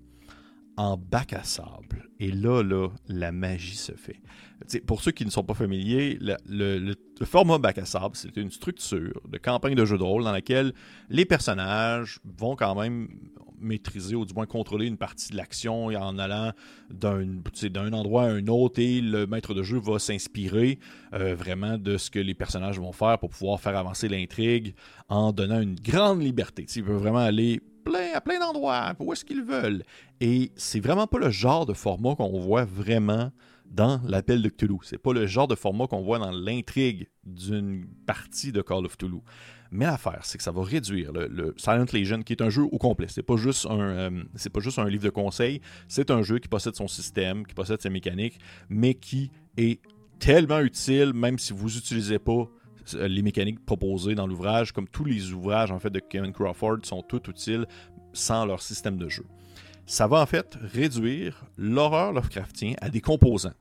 en 0.81 0.97
bac 0.97 1.35
à 1.35 1.45
sable. 1.45 2.09
Et 2.21 2.33
là, 2.33 2.63
là, 2.63 2.89
la 3.07 3.33
magie 3.33 3.77
se 3.77 3.93
fait. 3.93 4.19
pour 4.87 5.03
ceux 5.03 5.11
qui 5.11 5.27
ne 5.27 5.31
sont 5.31 5.45
pas 5.45 5.53
familiers, 5.53 6.19
le, 6.49 6.95
format 7.25 7.59
bac 7.59 7.77
à 7.77 7.85
sable, 7.85 8.17
c'est 8.17 8.35
une 8.39 8.51
structure 8.51 9.21
de 9.29 9.37
campagne 9.37 9.75
de 9.75 9.85
jeu 9.85 9.99
de 9.99 10.03
rôle 10.03 10.25
dans 10.25 10.33
laquelle 10.33 10.73
les 11.11 11.27
personnages 11.27 12.19
vont 12.25 12.57
quand 12.57 12.75
même 12.81 13.09
maîtriser 13.61 14.17
ou 14.17 14.25
du 14.25 14.33
moins 14.33 14.47
contrôler 14.47 14.87
une 14.87 14.97
partie 14.97 15.33
de 15.33 15.37
l'action 15.37 15.89
en 15.89 16.19
allant 16.19 16.53
d'un 16.89 17.93
endroit 17.93 18.23
à 18.23 18.29
un 18.31 18.47
autre 18.47 18.81
et 18.81 19.03
le 19.03 19.27
maître 19.27 19.53
de 19.53 19.63
jeu 19.63 19.79
va 19.79 19.99
s'inspirer 19.99 20.79
euh, 21.13 21.35
vraiment 21.35 21.77
de 21.77 21.99
ce 21.99 22.11
que 22.11 22.19
les 22.19 22.33
personnages 22.33 22.81
vont 22.81 22.93
faire 22.93 23.19
pour 23.19 23.29
pouvoir 23.29 23.61
faire 23.61 23.77
avancer 23.77 24.09
l'intrigue 24.09 24.75
en 25.11 25.33
donnant 25.33 25.61
une 25.61 25.75
grande 25.75 26.23
liberté. 26.23 26.65
Il 26.75 26.85
veut 26.85 26.97
vraiment 26.97 27.19
aller 27.19 27.61
à 27.99 28.21
plein 28.21 28.39
d'endroits, 28.39 28.95
où 28.99 29.13
est-ce 29.13 29.25
qu'ils 29.25 29.43
veulent. 29.43 29.83
Et 30.21 30.53
c'est 30.57 30.81
vraiment 30.81 31.07
pas 31.07 31.19
le 31.19 31.31
genre 31.31 31.67
de 31.67 31.73
format 31.73 32.15
qu'on 32.15 32.39
voit 32.41 32.65
vraiment 32.65 33.31
dans 33.71 34.01
l'appel 34.05 34.43
de 34.43 34.49
Cthulhu. 34.49 34.79
C'est 34.83 34.99
pas 34.99 35.13
le 35.13 35.27
genre 35.27 35.49
de 35.49 35.55
format 35.55 35.87
qu'on 35.87 36.03
voit 36.03 36.19
dans 36.19 36.33
l'intrigue 36.33 37.09
d'une 37.25 37.87
partie 38.07 38.53
de 38.53 38.63
Call 38.63 38.85
of 38.85 38.97
Cthulhu. 38.97 39.21
Mais 39.71 39.85
l'affaire, 39.85 40.21
c'est 40.25 40.37
que 40.37 40.43
ça 40.43 40.51
va 40.51 40.65
réduire 40.65 41.13
le, 41.13 41.55
Silent 41.57 41.87
Legion, 41.93 42.23
qui 42.23 42.33
est 42.33 42.43
un 42.43 42.51
jeu 42.51 42.63
au 42.63 42.79
complet. 42.79 43.07
C'est 43.09 43.23
pas 43.23 43.37
juste 43.37 43.67
un, 43.67 43.81
euh, 43.81 44.23
c'est 44.35 44.51
pas 44.51 44.59
juste 44.59 44.81
un 44.81 44.89
livre 44.89 45.05
de 45.05 45.11
conseils. 45.11 45.61
C'est 45.87 46.11
un 46.11 46.23
jeu 46.23 46.41
qui 46.41 46.49
possède 46.49 46.75
son 46.75 46.89
système, 46.89 47.47
qui 47.47 47.55
possède 47.55 47.81
ses 47.81 47.91
mécaniques, 47.91 48.41
mais 48.69 48.95
qui 48.95 49.31
est 49.57 49.81
tellement 50.19 50.61
utile, 50.61 51.13
même 51.15 51.39
si 51.39 51.53
vous 51.53 51.67
n'utilisez 51.67 52.19
pas 52.19 52.49
les 52.95 53.23
mécaniques 53.23 53.65
proposées 53.65 54.15
dans 54.15 54.27
l'ouvrage, 54.27 54.73
comme 54.73 54.89
tous 54.89 55.05
les 55.05 55.33
ouvrages 55.33 55.71
en 55.71 55.79
fait 55.79 55.91
de 55.91 56.01
Kevin 56.01 56.33
Crawford, 56.33 56.79
sont 56.85 57.03
tout 57.03 57.29
utiles 57.29 57.67
sans 58.13 58.45
leur 58.45 58.63
système 58.63 58.97
de 58.97 59.09
jeu. 59.09 59.27
Ça 59.87 60.07
va 60.07 60.21
en 60.21 60.27
fait 60.27 60.57
réduire 60.61 61.45
l'horreur 61.57 62.13
Lovecraftien 62.13 62.75
à 62.81 62.91
des 62.91 63.01
composants. 63.01 63.55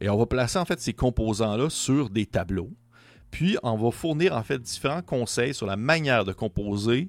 Et 0.00 0.08
on 0.10 0.18
va 0.18 0.26
placer 0.26 0.58
en 0.58 0.64
fait 0.64 0.80
ces 0.80 0.92
composants-là 0.92 1.70
sur 1.70 2.10
des 2.10 2.26
tableaux. 2.26 2.70
Puis 3.30 3.56
on 3.62 3.76
va 3.76 3.90
fournir 3.90 4.36
en 4.36 4.42
fait 4.42 4.58
différents 4.58 5.02
conseils 5.02 5.54
sur 5.54 5.66
la 5.66 5.76
manière 5.76 6.24
de 6.24 6.32
composer, 6.32 7.08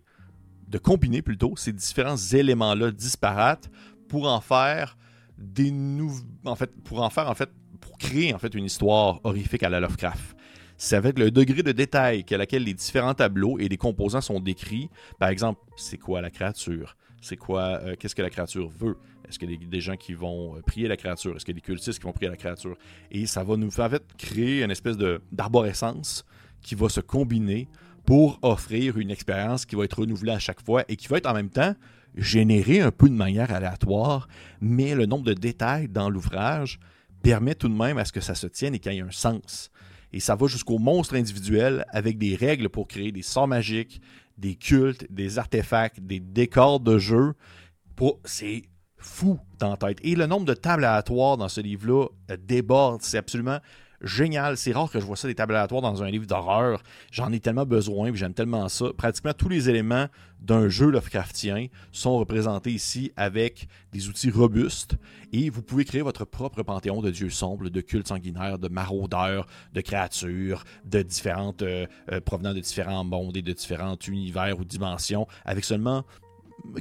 de 0.70 0.78
combiner 0.78 1.22
plutôt 1.22 1.56
ces 1.58 1.74
différents 1.74 2.16
éléments-là 2.16 2.92
disparates 2.92 3.70
pour 4.08 4.32
en 4.32 4.40
faire 4.40 4.98
des 5.38 5.72
nouveaux, 5.72 6.24
en 6.46 6.56
fait, 6.56 6.72
pour 6.84 7.02
en 7.02 7.10
faire 7.10 7.30
en 7.30 7.36
fait, 7.36 7.50
pour 7.82 7.98
créer 7.98 8.34
en 8.34 8.40
fait 8.40 8.54
une 8.56 8.66
histoire 8.66 9.20
horrifique 9.24 9.64
à 9.64 9.70
la 9.70 9.80
Lovecraft 9.80 10.38
c'est 10.84 10.98
avec 10.98 11.18
le 11.18 11.32
degré 11.32 11.64
de 11.64 11.72
détail 11.72 12.26
à 12.30 12.38
laquelle 12.38 12.66
les 12.66 12.74
différents 12.74 13.14
tableaux 13.14 13.58
et 13.58 13.70
les 13.70 13.78
composants 13.78 14.20
sont 14.20 14.42
décrits. 14.42 14.90
Par 15.18 15.30
exemple, 15.30 15.62
c'est 15.78 15.98
quoi 15.98 16.20
la 16.20 16.30
créature? 16.30 16.98
C'est 17.22 17.38
quoi 17.38 17.80
euh, 17.84 17.96
Qu'est-ce 17.98 18.14
que 18.14 18.22
la 18.22 18.30
créature 18.30 18.68
veut? 18.68 18.98
Est-ce 19.26 19.40
qu'il 19.40 19.50
y 19.50 19.56
a 19.56 19.58
des, 19.58 19.80
gens 19.80 19.96
qui 19.96 20.14
vont 20.14 20.58
euh, 20.58 20.62
prier 20.62 20.90
la 20.90 20.98
créature? 20.98 21.38
Est-ce 21.38 21.46
qu'il 21.46 21.56
y 21.56 21.58
a 21.58 21.62
des 21.62 21.66
cultistes 21.66 22.00
qui 22.00 22.06
vont 22.06 22.12
prier 22.12 22.30
la 22.30 22.36
créature? 22.36 22.76
Et 23.12 23.26
ça 23.28 23.46
va 23.46 23.56
nous 23.56 23.72
faire 23.72 23.92
créer 24.18 24.62
une 24.62 24.72
espèce 24.72 24.98
d'arborescence 25.32 26.26
qui 26.62 26.76
va 26.76 26.90
se 26.90 27.00
combiner 27.00 27.70
pour 28.06 28.40
offrir 28.42 28.98
une 28.98 29.10
expérience 29.10 29.66
qui 29.66 29.78
va 29.78 29.86
être 29.86 30.00
renouvelée 30.00 30.34
à 30.34 30.40
chaque 30.40 30.62
fois 30.62 30.84
et 30.90 30.98
qui 30.98 31.08
va 31.08 31.16
être 31.16 31.30
en 31.30 31.34
même 31.34 31.50
temps 31.50 31.76
générée 32.18 32.82
un 32.82 32.92
peu 32.92 33.08
de 33.08 33.16
manière 33.16 33.54
aléatoire, 33.54 34.28
mais 34.60 34.96
le 34.96 35.06
nombre 35.06 35.24
de 35.24 35.34
détails 35.34 35.88
dans 35.88 36.10
l'ouvrage 36.10 36.78
permet 37.22 37.56
tout 37.56 37.70
de 37.70 37.74
même 37.74 37.98
à 37.98 38.04
ce 38.04 38.12
que 38.12 38.20
ça 38.20 38.36
se 38.36 38.48
tienne 38.48 38.76
et 38.76 38.80
qu'il 38.80 38.92
y 38.92 38.98
ait 38.98 39.02
un 39.02 39.12
sens. 39.12 39.72
Et 40.14 40.20
ça 40.20 40.36
va 40.36 40.48
jusqu'au 40.48 40.78
monstre 40.78 41.16
individuel 41.16 41.86
avec 41.90 42.18
des 42.18 42.36
règles 42.36 42.70
pour 42.70 42.88
créer 42.88 43.12
des 43.12 43.24
sorts 43.24 43.48
magiques, 43.48 44.00
des 44.38 44.56
cultes, 44.56 45.12
des 45.12 45.40
artefacts, 45.40 46.00
des 46.00 46.20
décors 46.20 46.80
de 46.80 46.98
jeu. 47.00 47.34
C'est 48.26 48.64
fou 48.98 49.40
dans 49.60 49.76
tête. 49.76 49.98
Et 50.02 50.16
le 50.16 50.26
nombre 50.26 50.46
de 50.46 50.54
tables 50.54 50.86
aléatoires 50.86 51.38
dans 51.38 51.50
ce 51.50 51.62
livre-là 51.62 52.08
euh, 52.32 52.38
déborde. 52.38 53.02
C'est 53.02 53.18
absolument 53.18 53.60
génial. 54.04 54.58
C'est 54.58 54.72
rare 54.72 54.92
que 54.92 55.00
je 55.00 55.06
vois 55.06 55.16
ça 55.16 55.28
des 55.28 55.36
tables 55.36 55.54
dans 55.70 56.04
un 56.04 56.10
livre 56.10 56.26
d'horreur. 56.26 56.84
J'en 57.12 57.32
ai 57.32 57.40
tellement 57.40 57.66
besoin, 57.66 58.08
et 58.08 58.16
j'aime 58.16 58.34
tellement 58.34 58.68
ça. 58.70 58.88
Pratiquement 58.98 59.34
tous 59.34 59.50
les 59.50 59.70
éléments 59.70 60.08
d'un 60.44 60.68
jeu 60.68 60.90
Lovecraftien 60.90 61.68
sont 61.92 62.18
représentés 62.18 62.72
ici 62.72 63.12
avec 63.16 63.68
des 63.94 64.10
outils 64.10 64.30
robustes 64.30 64.98
et 65.32 65.50
vous 65.50 65.62
pouvez 65.62 65.86
créer 65.86 66.02
votre 66.02 66.26
propre 66.26 66.64
panthéon 66.64 67.02
de 67.02 67.10
dieux 67.12 67.30
sombres, 67.30 67.70
de 67.70 67.82
cultes 67.82 68.10
sanguinaires, 68.10 68.60
de 68.60 68.68
maraudeurs, 68.68 69.48
de 69.74 69.82
créatures, 69.82 70.66
de 70.84 71.02
différentes 71.02 71.62
euh, 71.62 71.88
euh, 72.12 72.20
provenant 72.20 72.54
de 72.54 72.60
différents 72.60 73.06
mondes 73.06 73.38
et 73.38 73.42
de 73.42 73.54
différents 73.54 73.98
univers 74.08 74.60
ou 74.60 74.66
dimensions 74.66 75.28
avec 75.46 75.64
seulement 75.64 76.04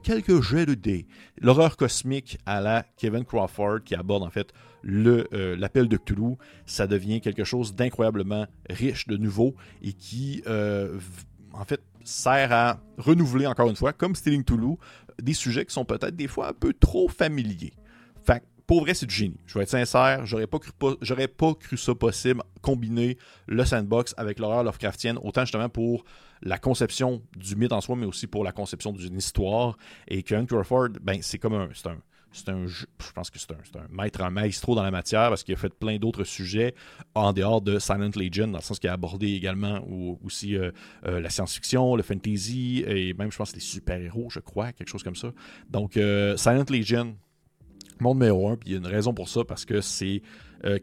quelques 0.02 0.40
jets 0.42 0.66
de 0.66 0.74
dés. 0.74 1.06
L'horreur 1.40 1.76
cosmique 1.76 2.38
à 2.46 2.60
la 2.60 2.84
Kevin 2.96 3.24
Crawford 3.24 3.80
qui 3.84 3.94
aborde 3.94 4.22
en 4.22 4.30
fait 4.30 4.52
euh, 4.84 5.56
l'appel 5.56 5.88
de 5.88 5.96
Cthulhu, 5.96 6.36
ça 6.66 6.86
devient 6.86 7.20
quelque 7.20 7.44
chose 7.44 7.74
d'incroyablement 7.74 8.46
riche 8.68 9.06
de 9.06 9.16
nouveau 9.16 9.54
et 9.82 9.92
qui 9.92 10.42
euh, 10.46 10.98
en 11.52 11.64
fait 11.64 11.80
sert 12.04 12.52
à 12.52 12.80
renouveler 12.98 13.46
encore 13.46 13.68
une 13.68 13.76
fois, 13.76 13.92
comme 13.92 14.14
Stealing 14.14 14.44
Cthulhu, 14.44 14.76
des 15.20 15.34
sujets 15.34 15.64
qui 15.64 15.72
sont 15.72 15.84
peut-être 15.84 16.16
des 16.16 16.28
fois 16.28 16.48
un 16.48 16.52
peu 16.52 16.72
trop 16.72 17.08
familiers. 17.08 17.74
Fait 18.24 18.42
pour 18.66 18.82
vrai, 18.82 18.94
c'est 18.94 19.06
du 19.06 19.14
génie. 19.14 19.36
Je 19.46 19.58
vais 19.58 19.64
être 19.64 19.70
sincère, 19.70 20.24
j'aurais 20.26 20.46
pas 20.46 21.54
cru 21.54 21.76
ça 21.76 21.94
possible 21.94 22.42
combiner 22.60 23.18
le 23.46 23.64
sandbox 23.64 24.14
avec 24.16 24.38
l'horreur 24.38 24.64
Lovecraftienne, 24.64 25.18
autant 25.22 25.42
justement 25.42 25.68
pour 25.68 26.04
la 26.42 26.58
conception 26.58 27.22
du 27.36 27.56
mythe 27.56 27.72
en 27.72 27.80
soi, 27.80 27.96
mais 27.96 28.06
aussi 28.06 28.26
pour 28.26 28.44
la 28.44 28.52
conception 28.52 28.92
d'une 28.92 29.16
histoire. 29.16 29.76
Et 30.08 30.22
Kevin 30.22 30.46
Crawford, 30.46 30.90
ben, 31.00 31.18
c'est 31.22 31.38
comme 31.38 31.54
un. 31.54 31.68
C'est 31.74 31.88
un 31.88 31.98
c'est 32.32 32.48
un 32.48 32.66
je 32.66 32.86
pense 33.14 33.30
que 33.30 33.38
c'est 33.38 33.52
un, 33.52 33.86
maître, 33.90 34.22
un 34.22 34.30
maestro 34.30 34.74
dans 34.74 34.82
la 34.82 34.90
matière 34.90 35.28
parce 35.28 35.44
qu'il 35.44 35.54
a 35.54 35.58
fait 35.58 35.72
plein 35.72 35.98
d'autres 35.98 36.24
sujets 36.24 36.74
en 37.14 37.32
dehors 37.32 37.60
de 37.60 37.78
Silent 37.78 38.10
Legion, 38.16 38.48
dans 38.48 38.58
le 38.58 38.62
sens 38.62 38.78
qu'il 38.78 38.90
a 38.90 38.94
abordé 38.94 39.32
également 39.32 39.84
aussi 40.24 40.56
euh, 40.56 40.70
euh, 41.06 41.20
la 41.20 41.30
science-fiction, 41.30 41.94
le 41.94 42.02
fantasy 42.02 42.84
et 42.86 43.12
même, 43.14 43.30
je 43.30 43.36
pense, 43.36 43.54
les 43.54 43.60
super-héros, 43.60 44.30
je 44.30 44.40
crois, 44.40 44.72
quelque 44.72 44.88
chose 44.88 45.02
comme 45.02 45.16
ça. 45.16 45.32
Donc, 45.68 45.96
euh, 45.96 46.36
Silent 46.36 46.64
Legion, 46.70 47.16
mon 48.00 48.14
numéro 48.14 48.48
un, 48.48 48.56
puis 48.56 48.70
il 48.70 48.72
y 48.72 48.74
a 48.74 48.78
une 48.78 48.86
raison 48.86 49.14
pour 49.14 49.28
ça 49.28 49.44
parce 49.44 49.64
que 49.64 49.80
c'est 49.80 50.22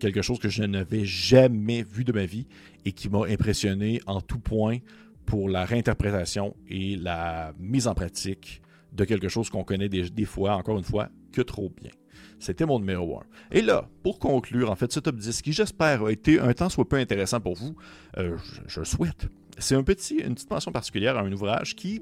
quelque 0.01 0.21
chose 0.21 0.39
que 0.39 0.49
je 0.49 0.63
n'avais 0.63 1.05
jamais 1.05 1.83
vu 1.83 2.03
de 2.03 2.11
ma 2.11 2.25
vie 2.25 2.47
et 2.83 2.91
qui 2.91 3.07
m'a 3.07 3.25
impressionné 3.27 4.01
en 4.07 4.19
tout 4.19 4.39
point 4.39 4.79
pour 5.25 5.47
la 5.47 5.63
réinterprétation 5.63 6.55
et 6.67 6.95
la 6.95 7.53
mise 7.59 7.87
en 7.87 7.93
pratique 7.93 8.61
de 8.93 9.05
quelque 9.05 9.29
chose 9.29 9.49
qu'on 9.49 9.63
connaît 9.63 9.89
des, 9.89 10.25
fois, 10.25 10.55
encore 10.55 10.77
une 10.77 10.83
fois, 10.83 11.09
que 11.31 11.41
trop 11.41 11.71
bien. 11.81 11.91
C'était 12.39 12.65
mon 12.65 12.79
numéro 12.79 13.19
1. 13.19 13.23
Et 13.51 13.61
là, 13.61 13.87
pour 14.01 14.17
conclure, 14.19 14.71
en 14.71 14.75
fait, 14.75 14.91
ce 14.91 14.99
top 14.99 15.17
10 15.17 15.41
qui, 15.41 15.53
j'espère, 15.53 16.05
a 16.05 16.11
été 16.11 16.39
un 16.39 16.53
temps 16.53 16.69
soit 16.69 16.87
peu 16.87 16.95
intéressant 16.95 17.39
pour 17.39 17.55
vous, 17.55 17.75
euh, 18.17 18.37
je, 18.67 18.79
le 18.79 18.85
souhaite. 18.85 19.27
C'est 19.57 19.75
un 19.75 19.83
petit, 19.83 20.15
une 20.15 20.33
petite 20.33 20.49
mention 20.49 20.71
particulière 20.71 21.17
à 21.17 21.21
un 21.21 21.31
ouvrage 21.31 21.75
qui 21.75 22.01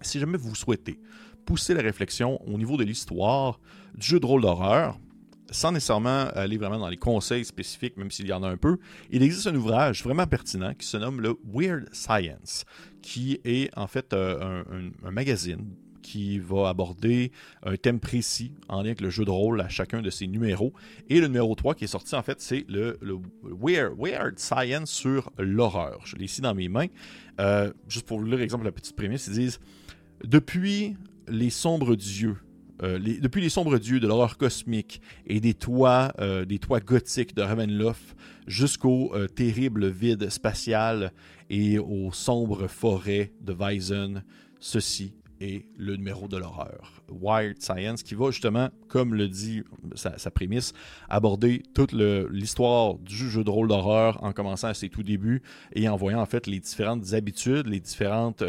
Si 0.00 0.20
jamais 0.20 0.38
vous 0.38 0.54
souhaitez 0.54 1.00
pousser 1.44 1.74
la 1.74 1.82
réflexion 1.82 2.40
au 2.46 2.58
niveau 2.58 2.76
de 2.76 2.84
l'histoire 2.84 3.60
du 3.94 4.06
jeu 4.06 4.20
de 4.20 4.26
rôle 4.26 4.42
d'horreur, 4.42 4.98
sans 5.52 5.72
nécessairement 5.72 6.28
aller 6.34 6.56
vraiment 6.56 6.78
dans 6.78 6.88
les 6.88 6.96
conseils 6.96 7.44
spécifiques, 7.44 7.96
même 7.96 8.10
s'il 8.10 8.26
y 8.26 8.32
en 8.32 8.42
a 8.42 8.48
un 8.48 8.56
peu, 8.56 8.78
il 9.10 9.22
existe 9.22 9.46
un 9.46 9.54
ouvrage 9.54 10.02
vraiment 10.02 10.26
pertinent 10.26 10.74
qui 10.74 10.86
se 10.86 10.96
nomme 10.96 11.20
le 11.20 11.36
Weird 11.44 11.88
Science, 11.92 12.64
qui 13.02 13.40
est 13.44 13.70
en 13.76 13.86
fait 13.86 14.12
euh, 14.12 14.64
un, 15.02 15.10
magazine 15.10 15.74
qui 16.02 16.38
va 16.40 16.68
aborder 16.68 17.30
un 17.62 17.76
thème 17.76 18.00
précis 18.00 18.52
en 18.68 18.78
lien 18.78 18.86
avec 18.86 19.00
le 19.00 19.10
jeu 19.10 19.24
de 19.24 19.30
rôle 19.30 19.60
à 19.60 19.68
chacun 19.68 20.02
de 20.02 20.10
ses 20.10 20.26
numéros. 20.26 20.72
Et 21.08 21.20
le 21.20 21.28
numéro 21.28 21.54
3 21.54 21.76
qui 21.76 21.84
est 21.84 21.88
sorti, 21.88 22.16
en 22.16 22.22
fait, 22.22 22.40
c'est 22.40 22.64
le, 22.68 22.98
Weird, 23.44 23.94
Weird, 23.96 24.38
Science 24.38 24.90
sur 24.90 25.30
l'horreur. 25.38 26.00
Je 26.04 26.16
l'ai 26.16 26.24
ici 26.24 26.40
dans 26.40 26.54
mes 26.54 26.68
mains. 26.68 26.88
Euh, 27.40 27.72
juste 27.88 28.06
pour 28.06 28.18
vous 28.18 28.26
lire, 28.26 28.40
exemple, 28.40 28.64
la 28.64 28.72
petite 28.72 28.96
prémisse, 28.96 29.28
ils 29.28 29.34
disent 29.34 29.60
Depuis 30.24 30.96
les 31.28 31.50
sombres 31.50 31.96
dieux 31.96 32.36
euh, 32.82 32.98
depuis 32.98 33.40
les 33.40 33.48
sombres 33.48 33.78
dieux 33.78 34.00
de 34.00 34.08
l'horreur 34.08 34.36
cosmique 34.36 35.00
et 35.26 35.40
des 35.40 35.54
toits, 35.54 36.12
euh, 36.18 36.44
des 36.44 36.58
toits 36.58 36.80
gothiques 36.80 37.34
de 37.34 37.42
Ravenloft 37.42 38.16
jusqu'au 38.46 39.14
euh, 39.14 39.28
terrible 39.28 39.88
vide 39.88 40.28
spatial 40.30 41.12
et 41.48 41.78
aux 41.78 42.10
sombres 42.12 42.66
forêts 42.66 43.32
de 43.40 43.52
Weizen, 43.52 44.24
ceci 44.58 45.14
est 45.40 45.66
le 45.76 45.96
numéro 45.96 46.28
de 46.28 46.36
l'horreur. 46.36 47.02
Wired 47.08 47.60
Science, 47.60 48.02
qui 48.02 48.14
va 48.14 48.30
justement, 48.30 48.70
comme 48.88 49.14
le 49.14 49.28
dit 49.28 49.62
sa, 49.94 50.16
sa 50.18 50.30
prémisse, 50.30 50.72
aborder 51.08 51.62
toute 51.74 51.92
l'histoire 51.92 52.94
du 52.98 53.28
jeu 53.28 53.44
de 53.44 53.50
rôle 53.50 53.68
d'horreur 53.68 54.22
en 54.22 54.32
commençant 54.32 54.68
à 54.68 54.74
ses 54.74 54.88
tout 54.88 55.02
débuts 55.02 55.42
et 55.74 55.88
en 55.88 55.96
voyant 55.96 56.20
en 56.20 56.26
fait 56.26 56.46
les 56.46 56.60
différentes 56.60 57.12
habitudes, 57.12 57.66
les 57.66 57.80
différentes 57.80 58.44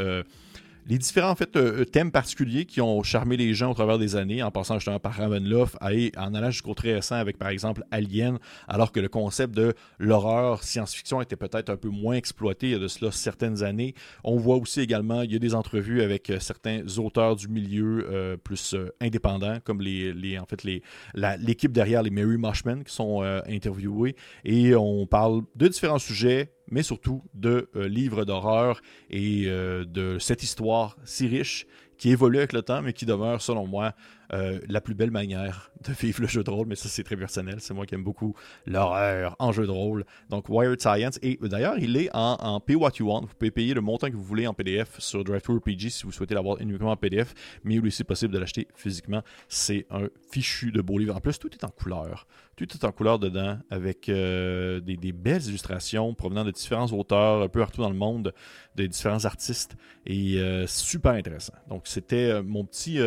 les 0.87 0.97
différents 0.97 1.29
en 1.29 1.35
fait, 1.35 1.55
euh, 1.55 1.85
thèmes 1.85 2.11
particuliers 2.11 2.65
qui 2.65 2.81
ont 2.81 3.03
charmé 3.03 3.37
les 3.37 3.53
gens 3.53 3.71
au 3.71 3.73
travers 3.73 3.97
des 3.97 4.15
années, 4.15 4.43
en 4.43 4.51
passant 4.51 4.75
justement 4.75 4.99
par 4.99 5.13
Ravenloft, 5.13 5.77
en 5.81 6.33
allant 6.33 6.51
jusqu'au 6.51 6.73
très 6.73 6.93
récent 6.93 7.15
avec 7.15 7.37
par 7.37 7.49
exemple 7.49 7.83
Alien, 7.91 8.39
alors 8.67 8.91
que 8.91 8.99
le 8.99 9.09
concept 9.09 9.55
de 9.55 9.73
l'horreur 9.99 10.63
science-fiction 10.63 11.21
était 11.21 11.35
peut-être 11.35 11.69
un 11.69 11.77
peu 11.77 11.89
moins 11.89 12.15
exploité 12.15 12.67
il 12.67 12.71
y 12.73 12.75
a 12.75 12.79
de 12.79 12.87
cela 12.87 13.11
certaines 13.11 13.63
années. 13.63 13.93
On 14.23 14.37
voit 14.37 14.57
aussi 14.57 14.81
également, 14.81 15.21
il 15.21 15.31
y 15.31 15.35
a 15.35 15.39
des 15.39 15.55
entrevues 15.55 16.01
avec 16.01 16.29
euh, 16.29 16.39
certains 16.39 16.81
auteurs 16.97 17.35
du 17.35 17.47
milieu 17.47 18.07
euh, 18.09 18.37
plus 18.37 18.75
indépendants, 18.99 19.59
comme 19.63 19.81
les, 19.81 20.13
l'équipe 20.13 21.71
derrière 21.71 22.03
les 22.03 22.09
Mary 22.09 22.37
Moshman 22.37 22.83
qui 22.83 22.93
sont 22.93 23.21
interviewés, 23.47 24.15
et 24.43 24.75
on 24.75 25.05
parle 25.05 25.43
de 25.55 25.67
différents 25.67 25.99
sujets 25.99 26.51
mais 26.73 26.83
surtout 26.83 27.21
de 27.35 27.69
euh, 27.75 27.87
livres 27.87 28.25
d'horreur 28.25 28.81
et 29.11 29.43
euh, 29.45 29.85
de 29.85 30.17
cette 30.19 30.41
histoire 30.41 30.97
si 31.05 31.27
riche 31.27 31.67
qui 32.03 32.09
évolue 32.09 32.39
avec 32.39 32.51
le 32.51 32.61
temps, 32.63 32.81
mais 32.81 32.91
qui 32.91 33.05
demeure, 33.05 33.41
selon 33.41 33.65
moi, 33.65 33.93
euh, 34.33 34.59
la 34.67 34.81
plus 34.81 34.93
belle 34.93 35.11
manière 35.11 35.71
de 35.87 35.93
vivre 35.93 36.19
le 36.21 36.27
jeu 36.27 36.43
de 36.43 36.49
rôle. 36.49 36.67
Mais 36.67 36.75
ça, 36.75 36.89
c'est 36.89 37.03
très 37.03 37.15
personnel. 37.15 37.61
C'est 37.61 37.73
moi 37.73 37.85
qui 37.85 37.95
aime 37.95 38.03
beaucoup 38.03 38.35
l'horreur 38.65 39.37
en 39.39 39.53
jeu 39.53 39.65
de 39.65 39.71
rôle. 39.71 40.03
Donc, 40.29 40.49
Wired 40.49 40.81
Science. 40.81 41.17
Et 41.21 41.39
d'ailleurs, 41.41 41.77
il 41.77 41.95
est 41.95 42.09
en, 42.13 42.59
Pay 42.59 42.75
What 42.75 42.91
You 42.99 43.07
Want. 43.07 43.21
Vous 43.21 43.35
pouvez 43.39 43.51
payer 43.51 43.73
le 43.73 43.79
montant 43.79 44.09
que 44.09 44.17
vous 44.17 44.23
voulez 44.23 44.47
en 44.47 44.53
PDF 44.53 44.99
sur 44.99 45.23
DriveThru 45.23 45.61
si 45.89 46.03
vous 46.03 46.11
souhaitez 46.11 46.33
l'avoir 46.33 46.59
uniquement 46.59 46.91
en 46.91 46.97
PDF. 46.97 47.33
Mais 47.63 47.75
il 47.75 47.77
est 47.77 47.87
aussi 47.87 48.03
possible 48.03 48.33
de 48.33 48.39
l'acheter 48.39 48.67
physiquement. 48.75 49.21
C'est 49.47 49.85
un 49.89 50.09
fichu 50.29 50.73
de 50.73 50.81
beau 50.81 50.97
livre. 50.97 51.15
En 51.15 51.21
plus, 51.21 51.39
tout 51.39 51.53
est 51.53 51.63
en 51.63 51.69
couleur. 51.69 52.27
Tout 52.55 52.67
est 52.71 52.85
en 52.85 52.91
couleur 52.91 53.17
dedans 53.17 53.57
avec 53.71 54.09
euh, 54.09 54.79
des, 54.79 55.11
belles 55.11 55.43
illustrations 55.47 56.13
provenant 56.13 56.43
de 56.43 56.51
différents 56.51 56.87
auteurs 56.87 57.41
un 57.41 57.47
peu 57.47 57.61
partout 57.61 57.81
dans 57.81 57.89
le 57.89 57.95
monde, 57.95 58.33
de 58.75 58.85
différents 58.85 59.25
artistes. 59.25 59.75
Et 60.05 60.37
euh, 60.37 60.67
super 60.67 61.13
intéressant. 61.13 61.53
Donc, 61.67 61.87
c'était 61.93 62.41
mon 62.43 62.65
petit 62.65 62.99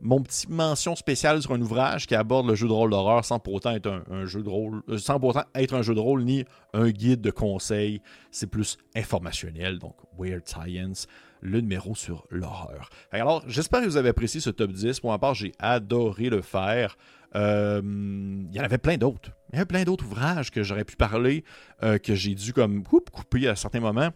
mon 0.00 0.22
petit 0.22 0.46
mention 0.50 0.94
spéciale 0.96 1.40
sur 1.42 1.52
un 1.52 1.60
ouvrage 1.60 2.06
qui 2.06 2.14
aborde 2.14 2.46
le 2.46 2.54
jeu 2.54 2.68
de 2.68 2.72
rôle 2.72 2.90
d'horreur 2.90 3.24
sans 3.24 3.38
pour 3.38 3.54
autant 3.54 3.72
être 3.72 4.04
un, 4.10 4.26
jeu 4.26 4.42
de 4.42 4.48
rôle, 4.48 4.82
euh, 4.88 4.98
sans 4.98 5.18
pour 5.18 5.40
être 5.54 5.74
un 5.74 5.82
jeu 5.82 5.94
de 5.94 6.00
rôle 6.00 6.24
ni 6.24 6.44
un 6.72 6.90
guide 6.90 7.20
de 7.20 7.30
conseils. 7.30 8.00
C'est 8.30 8.46
plus 8.46 8.78
informationnel, 8.94 9.78
donc 9.78 9.96
Weird 10.18 10.46
Science, 10.46 11.06
le 11.40 11.60
numéro 11.60 11.94
sur 11.94 12.26
l'horreur. 12.30 12.90
Alors, 13.10 13.42
j'espère 13.46 13.80
que 13.80 13.86
vous 13.86 13.96
avez 13.96 14.10
apprécié 14.10 14.40
ce 14.40 14.50
top 14.50 14.72
10. 14.72 15.00
Pour 15.00 15.10
ma 15.10 15.18
part, 15.18 15.34
j'ai 15.34 15.52
adoré 15.58 16.28
le 16.28 16.42
faire. 16.42 16.96
Euh, 17.34 17.80
il 17.84 18.54
y 18.54 18.60
en 18.60 18.64
avait 18.64 18.78
plein 18.78 18.96
d'autres. 18.96 19.30
Il 19.50 19.56
y 19.56 19.58
avait 19.58 19.66
plein 19.66 19.84
d'autres 19.84 20.04
ouvrages 20.04 20.50
que 20.50 20.62
j'aurais 20.62 20.84
pu 20.84 20.96
parler, 20.96 21.44
euh, 21.82 21.98
que 21.98 22.14
j'ai 22.14 22.34
dû 22.34 22.52
comme 22.52 22.82
couper 22.82 23.48
à 23.48 23.56
certains 23.56 23.80
moments. 23.80 24.10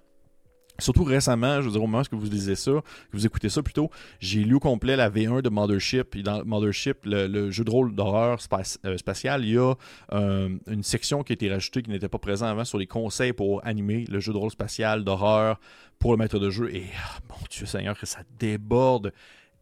Surtout 0.80 1.04
récemment, 1.04 1.60
je 1.60 1.66
veux 1.66 1.72
dire, 1.72 1.82
au 1.82 1.86
moment 1.86 2.02
où 2.12 2.18
vous 2.18 2.30
lisez 2.30 2.56
ça, 2.56 2.72
que 2.72 3.16
vous 3.16 3.26
écoutez 3.26 3.48
ça 3.48 3.62
plutôt, 3.62 3.90
j'ai 4.20 4.40
lu 4.40 4.54
au 4.54 4.60
complet 4.60 4.96
la 4.96 5.10
V1 5.10 5.42
de 5.42 5.48
Mothership. 5.48 6.16
Et 6.16 6.22
dans 6.22 6.44
Mothership, 6.44 6.98
le, 7.04 7.50
jeu 7.50 7.64
de 7.64 7.70
rôle 7.70 7.94
d'horreur 7.94 8.38
euh, 8.84 8.96
spatial, 8.96 9.44
il 9.44 9.52
y 9.52 9.58
a 9.58 9.74
euh, 10.12 10.48
une 10.66 10.82
section 10.82 11.22
qui 11.22 11.32
a 11.32 11.34
été 11.34 11.50
rajoutée 11.50 11.82
qui 11.82 11.90
n'était 11.90 12.08
pas 12.08 12.18
présente 12.18 12.48
avant 12.48 12.64
sur 12.64 12.78
les 12.78 12.86
conseils 12.86 13.32
pour 13.32 13.64
animer 13.66 14.04
le 14.08 14.20
jeu 14.20 14.32
de 14.32 14.38
rôle 14.38 14.50
spatial 14.50 15.04
d'horreur 15.04 15.60
pour 15.98 16.12
le 16.12 16.18
maître 16.18 16.38
de 16.38 16.50
jeu. 16.50 16.74
Et 16.74 16.86
ah, 16.96 17.18
mon 17.28 17.36
Dieu 17.50 17.66
Seigneur, 17.66 17.98
que 17.98 18.06
ça 18.06 18.20
déborde 18.38 19.12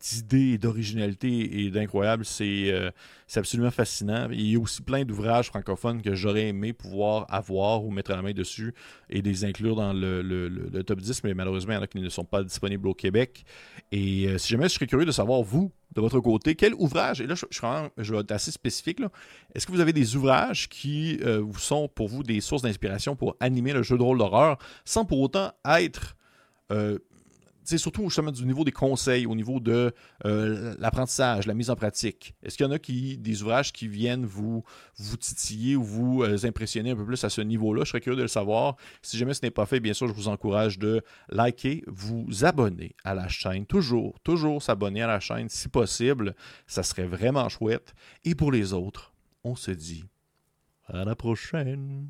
d'idées, 0.01 0.59
d'originalité 0.59 1.65
et 1.65 1.71
d'incroyable. 1.71 2.25
Euh, 2.41 2.91
c'est 3.27 3.41
absolument 3.41 3.71
fascinant. 3.71 4.29
Il 4.31 4.51
y 4.51 4.57
a 4.57 4.61
aussi 4.61 4.83
plein 4.83 5.05
d'ouvrages 5.05 5.47
francophones 5.47 6.03
que 6.03 6.15
j'aurais 6.15 6.49
aimé 6.49 6.73
pouvoir 6.73 7.27
avoir 7.29 7.85
ou 7.85 7.91
mettre 7.91 8.13
la 8.13 8.23
main 8.23 8.33
dessus 8.33 8.75
et 9.11 9.23
les 9.23 9.45
inclure 9.45 9.77
dans 9.77 9.93
le, 9.93 10.83
top 10.87 11.01
10, 11.01 11.25
mais 11.25 11.35
malheureusement, 11.35 11.73
il 11.73 11.77
y 11.77 11.79
en 11.79 11.83
a 11.83 11.87
qui 11.87 12.01
ne 12.01 12.09
sont 12.09 12.25
pas 12.25 12.43
disponibles 12.43 12.89
au 12.89 12.95
Québec. 12.95 13.45
Et 13.93 14.29
euh, 14.29 14.39
si 14.39 14.49
jamais 14.49 14.69
je 14.69 14.75
serais 14.75 14.87
curieux 14.87 15.07
de 15.07 15.13
savoir, 15.13 15.43
vous, 15.43 15.73
de 15.95 16.01
votre 16.01 16.21
côté, 16.21 16.55
quel 16.55 16.75
ouvrage, 16.75 17.21
et 17.21 17.27
là 17.27 17.35
je, 17.35 17.47
je, 17.51 18.13
vais 18.13 18.21
être 18.21 18.33
assez 18.33 18.51
spécifique, 18.51 19.01
est-ce 19.55 19.67
que 19.67 19.73
vous 19.73 19.81
avez 19.81 19.93
des 19.93 20.17
ouvrages 20.17 20.69
qui 20.69 21.19
euh, 21.23 21.45
sont 21.57 21.89
pour 21.89 22.09
vous 22.09 22.23
des 22.23 22.41
sources 22.41 22.63
d'inspiration 22.63 23.17
pour 23.17 23.37
animer 23.41 23.73
le 23.73 23.83
jeu 23.83 23.97
de 23.99 24.03
rôle 24.03 24.19
d'horreur 24.19 24.59
sans 24.85 25.05
pour 25.05 25.21
autant 25.21 25.53
être 25.65 26.15
surtout 27.77 28.05
justement 28.05 28.31
du 28.31 28.47
niveau 28.47 28.65
des 28.65 28.73
conseils, 28.73 29.27
au 29.27 29.35
niveau 29.35 29.61
de 29.61 29.93
euh, 30.25 30.75
l'apprentissage, 30.79 31.47
la 31.47 31.55
mise 31.55 31.69
en 31.69 31.77
pratique. 31.77 32.35
Est-ce 32.43 32.57
qu'il 32.57 32.65
y 32.65 32.69
en 32.69 32.73
a 32.73 32.79
qui 32.79 33.19
des 33.19 33.43
ouvrages 33.43 33.73
qui 33.73 33.89
viennent 33.89 34.25
vous, 34.25 34.65
vous 34.97 35.17
titiller 35.17 35.77
ou 35.77 35.83
vous 35.83 36.23
euh, 36.23 36.39
impressionner 36.45 36.93
un 36.93 36.97
peu 36.97 37.05
plus 37.05 37.23
à 37.25 37.29
ce 37.29 37.43
niveau-là? 37.43 37.85
Je 37.85 37.91
serais 37.91 38.01
curieux 38.01 38.17
de 38.17 38.23
le 38.23 38.29
savoir. 38.29 38.77
Si 39.03 39.19
jamais 39.19 39.35
ce 39.35 39.41
n'est 39.43 39.51
pas 39.51 39.67
fait, 39.67 39.81
bien 39.81 39.93
sûr, 39.93 40.09
je 40.09 40.15
vous 40.15 40.29
encourage 40.29 40.79
de 40.79 41.03
liker, 41.29 41.85
vous 41.87 42.45
abonner 42.45 42.95
à 43.05 43.15
la 43.15 43.29
chaîne. 43.29 43.67
Toujours, 43.67 44.19
toujours 44.21 44.63
s'abonner 44.63 45.03
à 45.03 45.07
la 45.07 45.21
chaîne 45.21 45.49
si 45.49 45.69
possible. 45.69 46.35
Ça 46.67 46.83
serait 46.83 47.07
vraiment 47.07 47.49
chouette. 47.49 47.93
Et 48.25 48.35
pour 48.35 48.53
les 48.53 48.73
autres, 48.73 49.13
on 49.45 49.57
se 49.57 49.73
dit 49.73 50.05
à 50.87 51.05
la 51.05 51.15
prochaine. 51.15 52.09